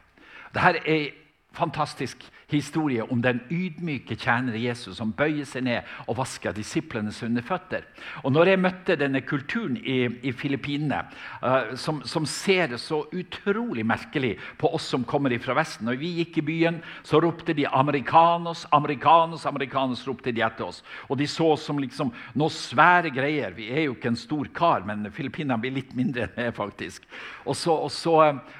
Dette 0.54 0.90
er 0.90 1.12
fantastisk 1.54 2.18
historie 2.52 3.04
om 3.04 3.22
den 3.22 3.42
ydmyke 3.52 4.18
tjener 4.20 4.58
Jesus 4.58 4.98
som 4.98 5.14
bøyer 5.16 5.48
seg 5.48 5.66
ned 5.68 5.88
og 6.08 6.18
vasker 6.20 6.56
disiplenes 6.56 7.22
underføtter. 7.26 7.86
Og 8.24 8.34
når 8.34 8.54
jeg 8.54 8.62
møtte 8.64 8.98
denne 9.00 9.22
kulturen 9.22 9.78
i, 9.78 10.00
i 10.26 10.34
Filippinene, 10.36 11.04
uh, 11.44 11.76
som, 11.80 12.02
som, 12.08 12.26
ser 12.30 12.76
så 12.82 13.04
utrolig 13.16 13.86
merkelig 13.88 14.36
på 14.60 14.70
oss 14.76 14.88
som 14.92 15.06
kommer 15.08 15.34
fra 15.42 15.56
Vesten 15.58 15.86
Når 15.86 15.98
vi 16.02 16.10
gikk 16.20 16.40
i 16.42 16.46
byen, 16.46 16.80
så 17.04 17.20
ropte 17.22 17.54
de 17.54 17.66
'americanos', 17.66 18.66
'americanos', 18.72 19.46
'americanos', 19.46 20.06
ropte 20.08 20.32
de 20.32 20.42
etter 20.42 20.66
oss. 20.66 20.84
Og 21.10 21.18
de 21.18 21.28
så 21.28 21.52
oss 21.54 21.66
som 21.66 21.78
liksom 21.78 22.12
noe 22.36 22.50
svære 22.50 23.12
greier. 23.14 23.54
Vi 23.56 23.70
er 23.72 23.88
jo 23.88 23.96
ikke 23.96 24.14
en 24.14 24.20
stor 24.20 24.48
kar, 24.54 24.86
men 24.86 25.12
Filippinene 25.12 25.60
blir 25.62 25.76
litt 25.76 25.96
mindre 25.96 26.28
enn 26.28 26.36
det, 26.36 26.56
faktisk. 26.56 27.06
Og 27.46 27.56
så, 27.56 27.74
og, 27.74 27.92
så, 27.92 28.16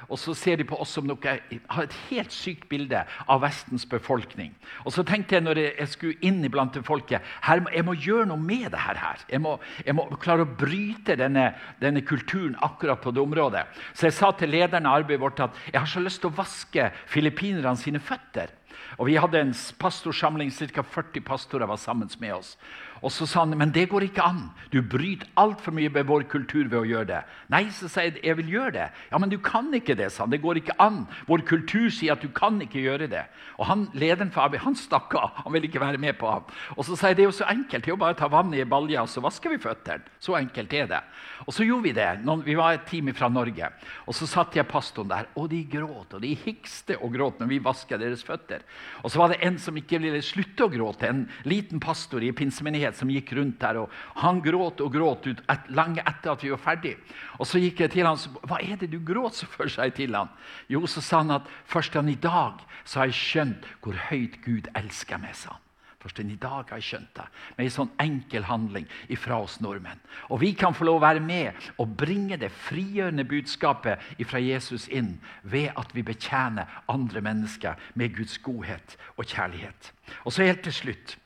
og 0.08 0.18
så, 0.18 0.34
ser 0.34 0.60
de 0.60 0.64
på 0.64 0.78
oss 0.80 0.94
som 0.96 1.06
noe, 1.06 1.36
har 1.70 1.82
et 1.86 1.98
helt 2.10 2.32
sykt 2.34 2.68
bilde 2.70 3.04
av 3.28 3.42
Vesten 3.44 3.79
verdens 3.80 3.88
befolkning. 3.88 4.54
Og 4.84 4.92
så 4.92 5.02
tenkte 5.02 5.36
jeg 5.36 5.44
når 5.44 5.58
jeg 5.60 5.88
skulle 5.88 6.18
inn 6.22 6.44
iblant 6.44 6.76
folket 6.84 7.22
her, 7.42 7.62
Jeg 7.72 7.84
må 7.84 7.94
gjøre 7.94 8.26
noe 8.26 8.38
med 8.38 8.70
det 8.70 8.78
her. 8.78 9.24
Jeg 9.28 9.40
må, 9.40 9.58
jeg 9.84 9.94
må 9.94 10.08
klare 10.20 10.42
å 10.42 10.56
bryte 10.56 11.16
denne, 11.16 11.54
denne, 11.80 12.02
kulturen 12.02 12.56
akkurat 12.60 13.00
på 13.00 13.12
det 13.12 13.20
området. 13.20 13.66
Så 13.94 14.06
jeg 14.06 14.14
sa 14.14 14.32
til 14.32 14.50
lederen 14.50 14.86
av 14.86 15.00
arbeidet 15.00 15.20
vårt 15.20 15.40
at 15.40 15.54
jeg 15.72 15.80
har 15.80 15.86
så 15.86 16.00
lyst 16.00 16.20
til 16.20 16.30
å 16.30 16.36
vaske 16.36 16.90
filippinerne 17.06 17.76
sine 17.76 18.00
føtter. 18.00 18.50
Og 18.98 19.06
Vi 19.06 19.16
hadde 19.16 19.40
en 19.40 19.54
pastorsamling, 19.78 20.50
ca. 20.50 20.82
40 20.82 21.20
pastorer 21.20 21.66
var 21.66 21.76
sammen 21.76 22.08
med 22.18 22.34
oss. 22.34 22.56
Og 23.00 23.12
så 23.12 23.26
sa 23.28 23.44
han 23.44 23.56
men 23.56 23.72
det 23.72 23.86
går 23.90 24.04
ikke 24.10 24.24
an. 24.24 24.42
Du 24.72 24.80
bryter 24.84 25.28
altfor 25.40 25.72
mye 25.74 25.90
med 25.92 26.06
vår 26.08 26.26
kultur 26.30 26.68
ved 26.68 26.78
å 26.82 26.86
gjøre 26.86 27.08
det. 27.08 27.20
Nei, 27.52 27.62
så 27.74 27.88
sa 27.88 28.04
jeg 28.04 28.20
jeg 28.20 28.36
vil 28.42 28.52
gjøre 28.52 28.72
det. 28.76 28.88
Ja, 29.10 29.18
Men 29.18 29.32
du 29.32 29.38
kan 29.42 29.72
ikke 29.74 29.96
det, 29.96 30.10
sa 30.12 30.24
han. 30.24 30.34
Det 30.34 30.42
går 30.42 30.60
ikke 30.60 30.76
an. 30.78 31.06
Vår 31.26 31.44
kultur 31.48 31.88
sier 31.90 32.12
at 32.12 32.22
du 32.22 32.28
kan 32.28 32.60
ikke 32.60 32.82
gjøre 32.82 33.08
det. 33.10 33.24
Og 33.58 33.66
han, 33.66 33.88
Lederen 33.96 34.32
for 34.32 34.44
AB 34.44 34.58
han 34.60 34.76
stakk 34.76 35.14
av. 35.16 35.42
Han 35.44 35.54
ville 35.54 35.68
ikke 35.70 35.80
være 35.80 36.00
med 36.00 36.18
på 36.20 36.28
ham. 36.28 36.44
Og 36.76 36.84
så 36.86 36.96
sa 36.96 37.10
jeg 37.10 37.20
det 37.20 37.24
er 37.24 37.30
jo 37.30 37.38
så 37.40 37.48
enkelt. 37.48 37.84
Det 37.84 37.90
er 37.90 37.96
jo 37.96 38.02
bare 38.04 38.16
å 38.16 38.20
ta 38.20 38.28
vann 38.30 38.52
i 38.54 38.64
balja, 38.68 39.02
og 39.02 39.10
så 39.10 39.24
vasker 39.24 39.54
vi 39.54 39.60
føttene. 39.62 40.04
Så 40.20 40.36
enkelt 40.36 40.72
er 40.76 40.90
det. 40.90 41.00
Og 41.46 41.54
så 41.56 41.64
gjorde 41.64 41.88
vi 41.88 41.96
det. 41.96 42.10
Vi 42.44 42.58
var 42.58 42.76
et 42.76 42.86
team 42.88 43.08
fra 43.16 43.30
Norge. 43.32 43.72
Og 44.06 44.16
så 44.16 44.28
satt 44.28 44.56
jeg 44.56 44.68
pastoren 44.68 45.10
der, 45.10 45.30
og 45.40 45.48
de 45.50 45.62
gråt. 45.64 46.12
Og 46.12 46.20
de 46.22 46.34
hikste 46.44 46.98
og 47.00 47.16
gråt 47.16 47.40
når 47.40 47.50
vi 47.54 47.62
vasket 47.64 48.02
deres 48.04 48.24
føtter. 48.26 48.62
Og 49.02 49.10
så 49.10 49.22
var 49.22 49.32
det 49.32 49.40
en 49.46 49.58
som 49.58 49.76
ikke 49.76 50.02
ville 50.02 50.20
slutte 50.24 50.68
å 50.68 50.72
gråte. 50.72 51.08
En 51.08 51.24
liten 51.48 51.80
pastor 51.80 52.22
i 52.22 52.32
pinsemenigheten 52.36 52.89
menighet 52.90 52.98
som 52.98 53.10
gikk 53.10 53.32
rundt 53.36 53.60
der. 53.60 53.78
og 53.78 53.90
Han 54.16 54.40
gråt 54.40 54.80
og 54.80 54.92
gråt 54.92 55.26
ut 55.26 55.40
et, 55.48 55.70
lenge 55.70 56.02
etter 56.02 56.32
at 56.32 56.42
vi 56.42 56.50
var 56.50 56.58
ferdig. 56.58 56.96
Og 57.38 57.46
Så 57.46 57.58
gikk 57.58 57.80
jeg 57.80 57.90
til 57.90 58.06
han, 58.06 58.16
så, 58.16 58.30
hva 58.42 58.60
er 58.60 58.76
det 58.76 58.90
du 58.90 59.00
gråter 59.00 59.46
for, 59.46 59.68
seg 59.68 59.94
til 59.94 60.14
han. 60.14 60.28
Jo, 60.68 60.86
så 60.86 61.00
sa 61.00 61.22
han 61.22 61.30
at 61.30 61.46
først 61.66 61.96
enn 61.96 62.08
i 62.08 62.18
dag 62.18 62.60
så 62.84 63.00
har 63.00 63.06
jeg 63.06 63.14
skjønt 63.14 63.66
hvor 63.82 63.94
høyt 64.10 64.40
Gud 64.44 64.68
elsker 64.74 65.18
meg. 65.18 65.34
sa 65.34 65.50
han. 65.50 65.60
Først 66.00 66.18
enn 66.18 66.30
i 66.32 66.38
dag 66.40 66.64
har 66.64 66.78
jeg 66.78 66.96
skjønt 66.96 67.10
det, 67.12 67.26
med 67.58 67.66
en 67.66 67.72
sånn 67.74 67.90
enkel 68.00 68.46
handling 68.48 68.86
ifra 69.12 69.36
oss 69.36 69.58
nordmenn. 69.60 70.00
Og 70.30 70.40
Vi 70.40 70.54
kan 70.56 70.72
få 70.72 70.86
lov 70.88 70.96
å 70.96 71.04
være 71.04 71.20
med 71.20 71.52
og 71.76 71.92
bringe 71.92 72.38
det 72.40 72.48
frigjørende 72.48 73.26
budskapet 73.28 74.00
ifra 74.16 74.40
Jesus 74.40 74.88
inn 74.88 75.18
ved 75.42 75.76
at 75.76 75.92
vi 75.92 76.00
betjener 76.00 76.72
andre 76.88 77.20
mennesker 77.20 77.76
med 77.94 78.16
Guds 78.16 78.38
godhet 78.38 78.96
og 79.18 79.26
kjærlighet. 79.28 79.92
Og 80.24 80.32
så 80.32 80.48
helt 80.48 80.64
til 80.64 80.72
slutt 80.72 81.18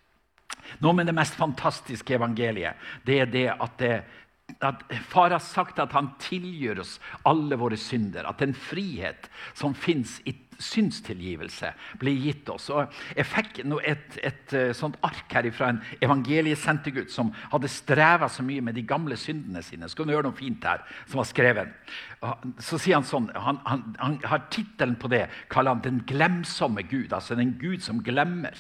noe 0.85 0.96
med 0.96 1.11
det 1.11 1.16
mest 1.16 1.35
fantastiske 1.38 2.14
evangeliet 2.16 2.81
det 3.07 3.20
er 3.20 3.31
det 3.31 3.48
at, 3.53 3.79
det, 3.79 3.94
at 4.64 4.83
Far 5.09 5.35
har 5.35 5.42
sagt 5.42 5.79
at 5.83 5.92
han 5.96 6.12
tilgir 6.22 6.81
oss 6.83 6.98
alle 7.29 7.57
våre 7.61 7.79
synder. 7.81 8.27
At 8.29 8.42
den 8.42 8.55
frihet 8.55 9.29
som 9.57 9.74
fins 9.74 10.20
i 10.29 10.35
synstilgivelse, 10.59 11.72
blir 11.98 12.18
gitt 12.29 12.48
oss. 12.53 12.68
Og 12.70 12.92
jeg 13.16 13.27
fikk 13.27 13.61
et, 13.64 14.18
et, 14.22 14.53
eh, 14.55 14.72
sånt 14.77 14.98
ark 15.03 15.33
her 15.35 15.48
fra 15.55 15.72
en 15.72 15.81
evangeliesentergutt 16.05 17.11
som 17.11 17.33
hadde 17.53 17.70
streva 17.72 18.29
så 18.31 18.44
mye 18.46 18.62
med 18.62 18.79
de 18.79 18.85
gamle 18.87 19.18
syndene 19.20 19.64
sine. 19.66 19.88
Skal 19.90 20.07
du 20.07 20.14
gjøre 20.14 20.29
noe 20.29 20.38
fint 20.38 20.64
her, 20.64 20.85
som 21.09 21.20
var 21.22 21.29
skrevet. 21.31 21.74
Så 22.62 22.79
sier 22.79 23.00
Han 23.00 23.09
sånn, 23.09 23.31
han, 23.35 23.59
han, 23.66 23.83
han 23.98 24.20
har 24.24 24.46
tittelen 24.55 24.94
på 24.96 25.11
det 25.11 25.27
kaller 25.50 25.74
han 25.74 25.83
'Den 25.83 26.05
glemsomme 26.07 26.83
Gud'. 26.83 27.12
Altså 27.12 27.35
den 27.35 27.59
Gud 27.59 27.83
som 27.83 28.03
glemmer. 28.03 28.55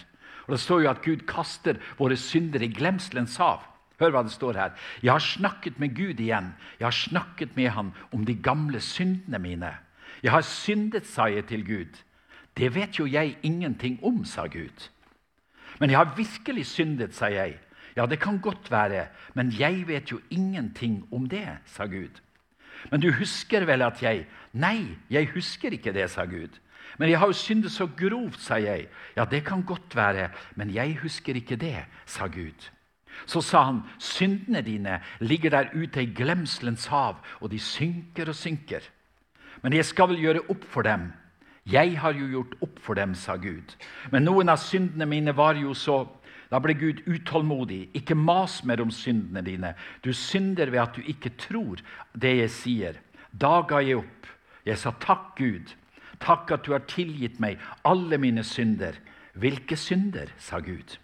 Og 0.46 0.52
Det 0.52 0.60
står 0.60 0.82
jo 0.84 0.90
at 0.90 1.02
Gud 1.04 1.24
kaster 1.28 1.80
våre 1.98 2.16
synder 2.16 2.62
i 2.62 2.72
glemselens 2.72 3.36
hav. 3.36 3.62
Hør 4.00 4.10
hva 4.10 4.24
det 4.26 4.34
står 4.34 4.58
her. 4.58 4.72
Jeg 5.02 5.12
har 5.12 5.22
snakket 5.22 5.78
med 5.78 5.94
Gud 5.94 6.20
igjen. 6.20 6.52
Jeg 6.80 6.86
har 6.86 6.96
snakket 6.96 7.56
med 7.56 7.70
han 7.70 7.92
om 8.12 8.24
de 8.26 8.34
gamle 8.34 8.80
syndene 8.80 9.38
mine. 9.38 9.70
Jeg 10.22 10.32
har 10.32 10.42
syndet, 10.42 11.06
sa 11.06 11.28
jeg 11.30 11.46
til 11.46 11.64
Gud. 11.66 12.00
Det 12.56 12.74
vet 12.74 12.98
jo 12.98 13.06
jeg 13.06 13.36
ingenting 13.42 13.98
om, 14.02 14.24
sa 14.24 14.46
Gud. 14.46 14.90
Men 15.80 15.90
jeg 15.90 15.98
har 15.98 16.14
virkelig 16.16 16.66
syndet, 16.66 17.14
sa 17.14 17.30
jeg. 17.30 17.58
Ja, 17.96 18.06
det 18.06 18.18
kan 18.20 18.40
godt 18.42 18.70
være, 18.70 19.06
men 19.34 19.52
jeg 19.58 19.86
vet 19.88 20.10
jo 20.10 20.20
ingenting 20.30 21.04
om 21.12 21.28
det, 21.28 21.46
sa 21.66 21.86
Gud. 21.86 22.20
Men 22.90 23.00
du 23.00 23.12
husker 23.12 23.64
vel 23.64 23.82
at 23.82 24.02
jeg 24.02 24.26
Nei, 24.54 24.96
jeg 25.10 25.32
husker 25.34 25.74
ikke 25.74 25.92
det, 25.92 26.06
sa 26.10 26.24
Gud. 26.30 26.60
Men 26.98 27.10
jeg 27.10 27.18
har 27.18 27.30
jo 27.30 27.36
syndet 27.38 27.72
så 27.74 27.86
grovt, 27.86 28.40
sa 28.40 28.58
jeg. 28.62 28.88
Ja, 29.16 29.24
det 29.24 29.44
kan 29.46 29.62
godt 29.66 29.96
være, 29.96 30.30
men 30.54 30.70
jeg 30.74 30.98
husker 31.02 31.36
ikke 31.36 31.56
det, 31.56 31.84
sa 32.06 32.26
Gud. 32.26 32.70
Så 33.26 33.40
sa 33.40 33.64
han, 33.68 33.82
syndene 33.98 34.62
dine 34.62 35.00
ligger 35.20 35.50
der 35.50 35.70
ute 35.74 36.02
i 36.02 36.12
glemselens 36.14 36.86
hav, 36.86 37.20
og 37.40 37.50
de 37.50 37.58
synker 37.58 38.28
og 38.28 38.34
synker. 38.34 38.82
Men 39.62 39.72
jeg 39.72 39.86
skal 39.88 40.10
vel 40.10 40.20
gjøre 40.22 40.46
opp 40.50 40.64
for 40.68 40.86
dem. 40.86 41.12
Jeg 41.64 41.96
har 41.98 42.12
jo 42.12 42.26
gjort 42.28 42.58
opp 42.60 42.80
for 42.84 42.98
dem, 42.98 43.14
sa 43.16 43.38
Gud. 43.40 43.72
Men 44.12 44.26
noen 44.26 44.52
av 44.52 44.60
syndene 44.60 45.08
mine 45.08 45.32
var 45.36 45.56
jo 45.60 45.74
så 45.74 46.04
Da 46.52 46.60
ble 46.62 46.74
Gud 46.78 47.00
utålmodig. 47.08 47.88
Ikke 47.96 48.14
mas 48.14 48.60
mer 48.68 48.78
om 48.84 48.90
syndene 48.92 49.40
dine. 49.42 49.72
Du 50.04 50.12
synder 50.12 50.70
ved 50.70 50.78
at 50.78 50.94
du 50.94 51.00
ikke 51.02 51.32
tror 51.40 51.80
det 52.12 52.34
jeg 52.36 52.50
sier. 52.52 52.98
Da 53.32 53.64
ga 53.66 53.80
jeg 53.82 53.96
opp. 54.04 54.28
Jeg 54.68 54.78
sa 54.78 54.92
takk, 55.00 55.32
Gud. 55.40 55.72
Takk 56.22 56.52
at 56.54 56.66
du 56.66 56.72
har 56.74 56.84
tilgitt 56.90 57.40
meg 57.42 57.62
alle 57.86 58.18
mine 58.20 58.44
synder. 58.46 58.98
Hvilke 59.34 59.76
synder, 59.76 60.30
sa 60.38 60.60
Gud. 60.62 60.96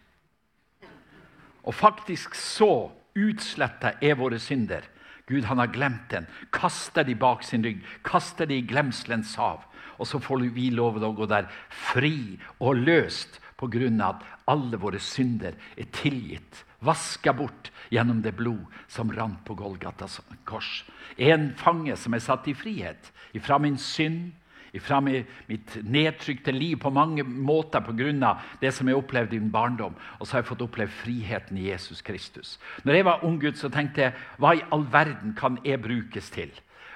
Og 1.67 1.75
faktisk 1.75 2.35
så 2.39 2.91
utsletta 3.19 3.97
er 4.03 4.17
våre 4.19 4.39
synder. 4.41 4.87
Gud 5.31 5.47
han 5.47 5.59
har 5.63 5.71
glemt 5.71 6.09
den. 6.11 6.27
Kaster 6.55 7.07
de 7.07 7.15
bak 7.15 7.45
sin 7.47 7.65
rygg. 7.65 7.83
Kaster 8.07 8.49
de 8.51 8.59
i 8.59 8.67
glemselens 8.67 9.37
hav. 9.39 9.63
Og 9.99 10.09
så 10.09 10.19
får 10.23 10.49
vi 10.55 10.71
lov 10.75 10.99
til 10.99 11.07
å 11.11 11.15
gå 11.15 11.29
der 11.31 11.51
fri 11.69 12.39
og 12.59 12.81
løst 12.81 13.39
på 13.61 13.69
grunn 13.71 14.01
av 14.01 14.17
at 14.17 14.47
alle 14.51 14.81
våre 14.81 14.99
synder 15.03 15.59
er 15.77 15.91
tilgitt. 15.95 16.65
Vaska 16.81 17.35
bort 17.37 17.69
gjennom 17.93 18.23
det 18.25 18.33
blod 18.39 18.65
som 18.89 19.13
rant 19.13 19.43
på 19.45 19.55
Golgatas 19.59 20.19
kors. 20.49 20.87
En 21.21 21.51
fange 21.61 21.97
som 22.01 22.17
er 22.17 22.25
satt 22.25 22.49
i 22.49 22.57
frihet 22.57 23.13
ifra 23.37 23.59
min 23.61 23.77
synd, 23.79 24.33
fra 24.79 25.01
mitt 25.01 25.75
nedtrykte 25.83 26.53
liv 26.55 26.77
på 26.79 26.91
mange 26.95 27.25
måter 27.25 27.81
pga. 27.81 28.37
det 28.61 28.75
som 28.75 28.89
jeg 28.89 28.97
opplevde 28.97 29.37
i 29.37 29.39
min 29.39 29.51
barndom. 29.51 29.95
Og 30.19 30.27
så 30.27 30.33
har 30.33 30.43
jeg 30.43 30.47
fått 30.47 30.63
oppleve 30.63 30.91
friheten 30.91 31.59
i 31.59 31.71
Jesus 31.71 32.03
Kristus. 32.03 32.59
Når 32.85 32.95
jeg 32.95 33.05
var 33.05 33.25
ung 33.25 33.41
gutt, 33.41 33.59
så 33.59 33.69
tenkte 33.69 34.01
jeg 34.01 34.13
hva 34.39 34.55
i 34.55 34.63
all 34.71 34.87
verden 34.93 35.35
kan 35.35 35.59
jeg 35.65 35.83
brukes 35.83 36.31
til? 36.31 36.51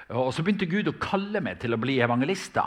Og 0.09 0.33
Så 0.33 0.43
begynte 0.43 0.69
Gud 0.69 0.87
å 0.87 0.99
kalle 1.01 1.41
meg 1.41 1.59
til 1.59 1.73
å 1.73 1.77
bli 1.81 1.99
evangelist. 1.99 2.57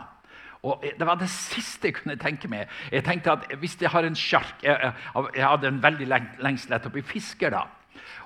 Og 0.63 0.83
Det 0.83 1.07
var 1.07 1.15
det 1.15 1.31
siste 1.31 1.89
jeg 1.89 1.95
kunne 1.95 2.17
tenke 2.17 2.49
meg. 2.49 2.69
Jeg 2.93 3.05
tenkte 3.05 3.33
at 3.33 3.59
Hvis 3.59 3.81
jeg 3.81 3.91
har 3.91 4.03
en 4.05 4.17
sjark 4.17 4.63
Jeg, 4.63 4.93
hadde 5.37 5.69
en 5.69 5.83
veldig 5.83 6.09
lengsel 6.41 6.73
etter 6.73 6.97
i 6.97 7.03
fisker. 7.03 7.51
da. 7.51 7.78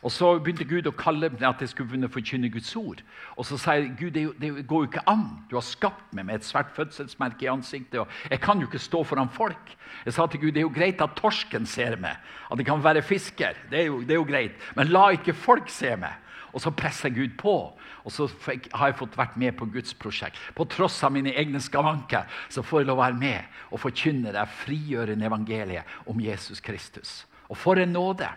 Og 0.02 0.12
Så 0.12 0.38
begynte 0.38 0.66
Gud 0.68 0.86
å 0.86 0.94
kalle 0.96 1.30
meg 1.32 1.44
at 1.46 1.60
jeg 1.62 1.72
skulle 1.72 1.90
begynne 1.90 2.10
å 2.10 2.12
forkynne 2.12 2.50
Guds 2.52 2.72
ord. 2.76 3.02
Og 3.36 3.46
Så 3.46 3.58
sa 3.60 3.76
jeg 3.78 3.92
Gud, 3.98 4.10
det, 4.16 4.24
det, 4.40 4.66
går 4.66 4.84
jo 4.84 4.90
ikke 4.90 5.04
an. 5.10 5.26
Du 5.50 5.56
har 5.56 5.66
skapt 5.66 6.12
meg 6.12 6.26
med 6.28 6.40
et 6.40 6.48
svært 6.48 6.72
fødselsmerke 6.76 7.46
i 7.46 7.52
ansiktet. 7.52 8.00
og 8.00 8.08
Jeg 8.30 8.40
kan 8.40 8.60
jo 8.60 8.70
ikke 8.70 8.82
stå 8.82 9.04
foran 9.04 9.30
folk. 9.32 9.76
Jeg 10.04 10.16
sa 10.16 10.26
til 10.26 10.40
Gud 10.40 10.52
det 10.52 10.62
er 10.62 10.68
jo 10.68 10.74
greit 10.74 11.02
at 11.04 11.16
torsken 11.16 11.66
ser 11.66 11.96
meg, 12.00 12.16
at 12.50 12.58
det 12.58 12.66
kan 12.66 12.84
være 12.84 13.02
fisker. 13.02 13.56
Det 13.70 13.80
er 13.80 13.88
jo, 13.90 14.00
det 14.00 14.16
er 14.16 14.20
jo 14.20 14.28
greit. 14.28 14.58
Men 14.76 14.92
la 14.92 15.10
ikke 15.12 15.36
folk 15.36 15.70
se 15.70 15.96
meg. 15.96 16.18
og 16.52 16.60
så 16.60 16.70
presser 16.70 17.08
Gud 17.08 17.38
på. 17.38 17.72
Og 18.04 18.12
så 18.12 18.26
fikk, 18.26 18.68
har 18.74 18.90
jeg 18.90 18.98
fått 18.98 19.16
vært 19.16 19.36
med 19.40 19.54
på 19.56 19.68
Guds 19.72 19.94
prosjekt. 19.94 20.36
På 20.54 20.66
tross 20.68 20.98
av 21.06 21.14
mine 21.14 21.32
egne 21.38 21.60
skavanker 21.62 22.26
så 22.52 22.64
får 22.66 22.82
jeg 22.82 22.90
lov 22.90 22.98
å 22.98 23.04
være 23.04 23.20
med 23.20 23.58
og 23.70 23.80
forkynne 23.80 24.34
deg 24.34 24.56
frigjørende 24.62 25.28
evangeliet 25.30 26.00
om 26.10 26.20
Jesus 26.20 26.60
Kristus. 26.60 27.22
Og 27.48 27.56
for 27.56 27.80
en 27.80 27.94
nåde! 27.94 28.28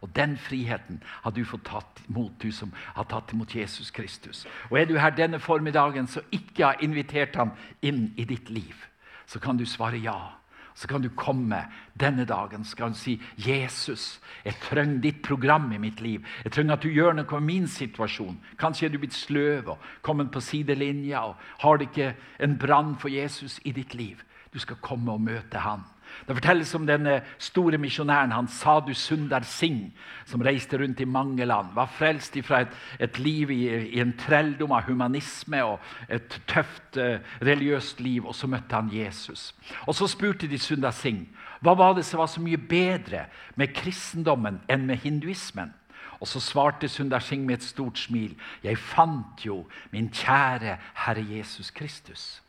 Og 0.00 0.16
den 0.16 0.36
friheten 0.40 1.02
har 1.04 1.30
du 1.30 1.44
fått 1.44 1.66
tatt 1.68 2.02
imot, 2.08 2.32
du 2.40 2.52
som 2.52 2.72
har 2.94 3.04
tatt 3.04 3.32
imot 3.32 3.54
Jesus 3.54 3.90
Kristus. 3.90 4.46
Og 4.70 4.78
er 4.80 4.88
du 4.88 4.96
her 4.98 5.12
denne 5.12 5.40
formiddagen 5.40 6.08
som 6.08 6.24
ikke 6.32 6.64
har 6.64 6.84
invitert 6.84 7.36
ham 7.36 7.52
inn 7.82 8.10
i 8.16 8.24
ditt 8.24 8.50
liv, 8.50 8.86
så 9.26 9.40
kan 9.40 9.60
du 9.60 9.66
svare 9.68 10.00
ja. 10.00 10.36
Så 10.74 10.88
kan 10.88 11.02
du 11.02 11.10
komme 11.12 11.58
denne 11.98 12.24
dagen 12.24 12.64
skal 12.64 12.94
du 12.94 12.96
si, 12.96 13.20
'Jesus, 13.36 14.20
jeg 14.44 14.54
trenger 14.62 15.00
ditt 15.00 15.22
program 15.22 15.72
i 15.72 15.78
mitt 15.78 16.00
liv.' 16.00 16.24
'Jeg 16.44 16.52
trenger 16.52 16.72
at 16.72 16.82
du 16.82 16.88
gjør 16.88 17.12
noe 17.12 17.40
med 17.40 17.40
min 17.40 17.66
situasjon.' 17.66 18.40
Kanskje 18.58 18.86
er 18.86 18.90
du 18.90 18.98
blitt 18.98 19.14
sløv 19.14 19.68
og 19.68 19.78
kommet 20.02 20.30
på 20.30 20.40
sidelinja 20.40 21.20
og 21.20 21.36
har 21.58 21.76
det 21.76 21.88
ikke 21.88 22.14
en 22.40 22.58
brann 22.58 22.96
for 22.96 23.08
Jesus 23.08 23.60
i 23.64 23.72
ditt 23.72 23.94
liv. 23.94 24.22
Du 24.54 24.58
skal 24.58 24.76
komme 24.76 25.12
og 25.12 25.20
møte 25.20 25.58
han. 25.58 25.84
Det 26.26 26.36
fortelles 26.36 26.74
om 26.74 26.86
denne 26.86 27.20
store 27.38 27.78
misjonæren 27.78 28.32
han 28.32 28.48
Sadhu 28.48 28.94
Sundar 28.94 29.44
Singh, 29.46 29.90
som 30.26 30.42
reiste 30.42 30.78
rundt 30.78 31.00
i 31.00 31.08
mange 31.08 31.44
land. 31.44 31.74
Var 31.74 31.92
frelst 31.98 32.38
fra 32.44 32.62
et, 32.64 32.76
et 33.00 33.18
liv 33.18 33.50
i, 33.50 33.62
i, 33.68 34.00
en 34.00 34.14
trelldom 34.18 34.72
av 34.72 34.86
humanisme 34.88 35.62
og 35.64 35.78
et 36.08 36.40
tøft 36.50 36.98
uh, 37.00 37.18
religiøst 37.42 38.00
liv. 38.00 38.26
Og 38.26 38.34
så 38.34 38.46
møtte 38.50 38.76
han 38.76 38.92
Jesus. 38.92 39.54
Og 39.86 39.94
Så 39.94 40.06
spurte 40.06 40.48
de 40.48 40.58
Sundar 40.58 40.96
Singh 40.96 41.28
hva 41.60 41.74
var 41.76 41.92
det 41.92 42.06
som 42.08 42.22
var 42.22 42.28
så 42.32 42.40
mye 42.40 42.56
bedre 42.56 43.26
med 43.60 43.74
kristendommen 43.76 44.62
enn 44.70 44.86
med 44.88 45.02
hinduismen. 45.02 45.74
Og 46.20 46.28
Så 46.28 46.40
svarte 46.40 46.88
Sundar 46.88 47.20
Singh 47.20 47.46
med 47.46 47.58
et 47.58 47.64
stort 47.64 47.98
smil. 47.98 48.36
Jeg 48.62 48.78
fant 48.78 49.44
jo 49.44 49.66
min 49.92 50.08
kjære 50.08 50.78
Herre 50.94 51.24
Jesus 51.36 51.70
Kristus. 51.70 52.42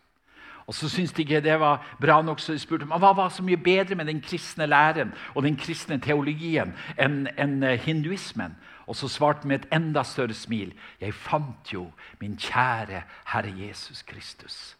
Og 0.71 0.75
så 0.75 0.87
syntes 0.87 1.11
de 1.11 1.25
ikke 1.25 1.41
det 1.43 1.57
var 1.59 1.81
bra 1.99 2.21
nok, 2.23 2.39
så 2.39 2.53
de 2.55 2.59
spurte 2.63 2.85
hva 2.87 3.09
var 3.11 3.27
så 3.35 3.43
mye 3.43 3.59
bedre 3.59 3.97
med 3.99 4.07
den 4.07 4.21
kristne 4.23 4.69
læren 4.71 5.09
og 5.35 5.43
den 5.43 5.57
kristne 5.59 5.97
teologien 5.99 6.71
enn 6.95 7.25
en 7.35 7.57
eh, 7.67 7.75
hinduismen. 7.83 8.55
Og 8.87 8.95
så 8.95 9.09
svarte 9.11 9.43
han 9.43 9.51
med 9.51 9.59
et 9.59 9.75
enda 9.75 10.05
større 10.07 10.33
smil 10.33 10.71
Jeg 11.01 11.13
fant 11.13 11.73
jo 11.73 11.89
min 12.21 12.37
kjære 12.39 13.03
Herre 13.33 13.51
Jesus 13.51 14.01
Kristus. 14.01 14.77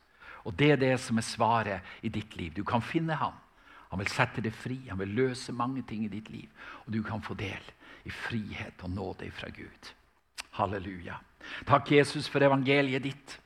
Og 0.47 0.55
det 0.59 0.71
er 0.71 0.79
det 0.79 0.95
som 0.99 1.19
er 1.19 1.27
svaret 1.27 1.91
i 2.01 2.09
ditt 2.09 2.39
liv. 2.39 2.55
Du 2.55 2.63
kan 2.63 2.81
finne 2.81 3.19
ham. 3.19 3.35
Han 3.91 3.99
vil 3.99 4.15
sette 4.15 4.39
deg 4.39 4.55
fri, 4.55 4.79
han 4.87 4.99
vil 4.99 5.11
løse 5.11 5.51
mange 5.51 5.83
ting 5.83 6.05
i 6.05 6.13
ditt 6.15 6.31
liv. 6.31 6.47
Og 6.87 6.93
du 6.93 7.03
kan 7.03 7.21
få 7.21 7.35
del 7.35 7.71
i 8.07 8.15
frihet 8.15 8.79
og 8.79 8.95
nåde 8.95 9.27
fra 9.35 9.51
Gud. 9.51 9.91
Halleluja. 10.55 11.19
Takk, 11.67 11.91
Jesus, 11.91 12.29
for 12.29 12.39
evangeliet 12.39 13.03
ditt. 13.03 13.41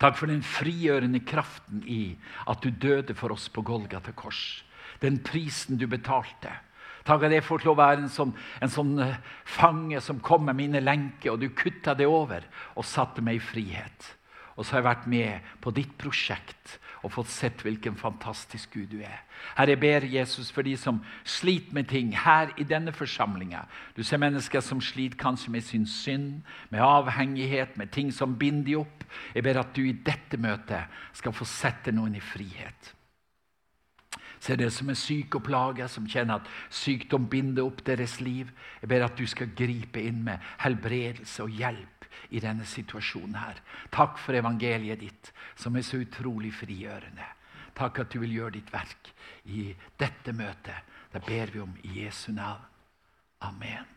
Takk 0.00 0.18
for 0.18 0.28
den 0.28 0.42
frigjørende 0.44 1.22
kraften 1.24 1.82
i 1.88 2.16
at 2.48 2.62
du 2.64 2.70
døde 2.70 3.16
for 3.16 3.32
oss 3.32 3.48
på 3.52 3.64
Golgata 3.64 4.12
kors. 4.12 4.62
Den 5.00 5.18
prisen 5.24 5.80
du 5.80 5.86
betalte. 5.88 6.52
Takk 7.06 7.28
at 7.28 7.36
jeg 7.36 7.44
får 7.46 7.62
til 7.62 7.72
å 7.72 7.78
være 7.78 8.02
en 8.02 8.12
sånn, 8.12 8.32
en 8.60 8.72
sånn 8.72 8.94
eh, 9.02 9.18
fange 9.46 10.00
som 10.02 10.18
kom 10.20 10.48
med 10.48 10.58
mine 10.58 10.82
lenker, 10.82 11.32
og 11.32 11.40
du 11.40 11.52
kutta 11.54 11.94
det 11.94 12.08
over 12.10 12.44
og 12.74 12.86
satte 12.88 13.22
meg 13.22 13.38
i 13.38 13.44
frihet. 13.44 14.08
Og 14.56 14.64
så 14.64 14.72
har 14.72 14.80
jeg 14.80 14.88
vært 14.88 15.08
med 15.12 15.48
på 15.60 15.70
ditt 15.76 15.92
prosjekt 16.00 16.78
og 17.04 17.12
fått 17.12 17.28
sett 17.30 17.60
hvilken 17.62 17.94
fantastisk 18.00 18.72
Gud 18.74 18.88
du 18.94 19.02
er. 19.04 19.20
Herre, 19.54 19.74
jeg 19.74 19.80
ber 19.82 20.06
Jesus 20.10 20.48
for 20.50 20.66
de 20.66 20.72
som 20.80 21.02
sliter 21.28 21.76
med 21.76 21.90
ting 21.92 22.14
her 22.16 22.50
i 22.56 22.64
denne 22.66 22.94
forsamlinga. 22.96 23.66
Du 23.94 24.02
ser 24.02 24.18
mennesker 24.22 24.64
som 24.64 24.80
sliter 24.80 25.20
kanskje 25.20 25.52
med 25.52 25.64
sin 25.64 25.86
synd, 25.86 26.40
med 26.70 26.80
avhengighet, 26.80 27.76
med 27.76 27.92
ting 27.92 28.10
som 28.14 28.38
binder 28.38 28.64
de 28.66 28.78
opp. 28.80 29.04
Jeg 29.34 29.44
ber 29.44 29.60
at 29.60 29.76
du 29.76 29.84
i 29.84 29.92
dette 29.92 30.40
møtet 30.40 30.88
skal 31.14 31.36
få 31.36 31.46
sette 31.46 31.92
noen 31.94 32.16
i 32.16 32.24
frihet. 32.24 32.94
Se 34.40 34.56
det 34.56 34.72
som 34.72 34.88
er 34.90 34.98
syke 34.98 35.38
og 35.38 35.46
plaga, 35.46 35.88
som 35.88 36.08
kjenner 36.08 36.40
at 36.40 36.48
sykdom 36.70 37.28
binder 37.28 37.66
opp 37.66 37.84
deres 37.86 38.20
liv. 38.20 38.50
Jeg 38.80 38.88
ber 38.88 39.04
at 39.06 39.18
du 39.18 39.26
skal 39.28 39.52
gripe 39.56 40.00
inn 40.00 40.24
med 40.26 40.42
helbredelse 40.64 41.44
og 41.44 41.54
hjelp 41.54 41.95
i 42.30 42.40
denne 42.42 42.66
situasjonen 42.66 43.38
her. 43.40 43.60
Takk 43.94 44.20
for 44.22 44.36
evangeliet 44.36 45.00
ditt, 45.00 45.32
som 45.56 45.76
er 45.76 45.86
så 45.86 46.00
utrolig 46.02 46.52
frigjørende. 46.54 47.32
Takk 47.76 48.04
at 48.04 48.12
du 48.12 48.20
vil 48.22 48.38
gjøre 48.38 48.56
ditt 48.56 48.72
verk 48.72 49.12
i 49.52 49.68
dette 50.00 50.32
møtet. 50.32 50.94
Det 51.12 51.24
ber 51.26 51.52
vi 51.52 51.60
om 51.64 51.76
i 51.84 52.00
Jesu 52.02 52.32
navn. 52.32 52.64
Amen. 53.44 53.95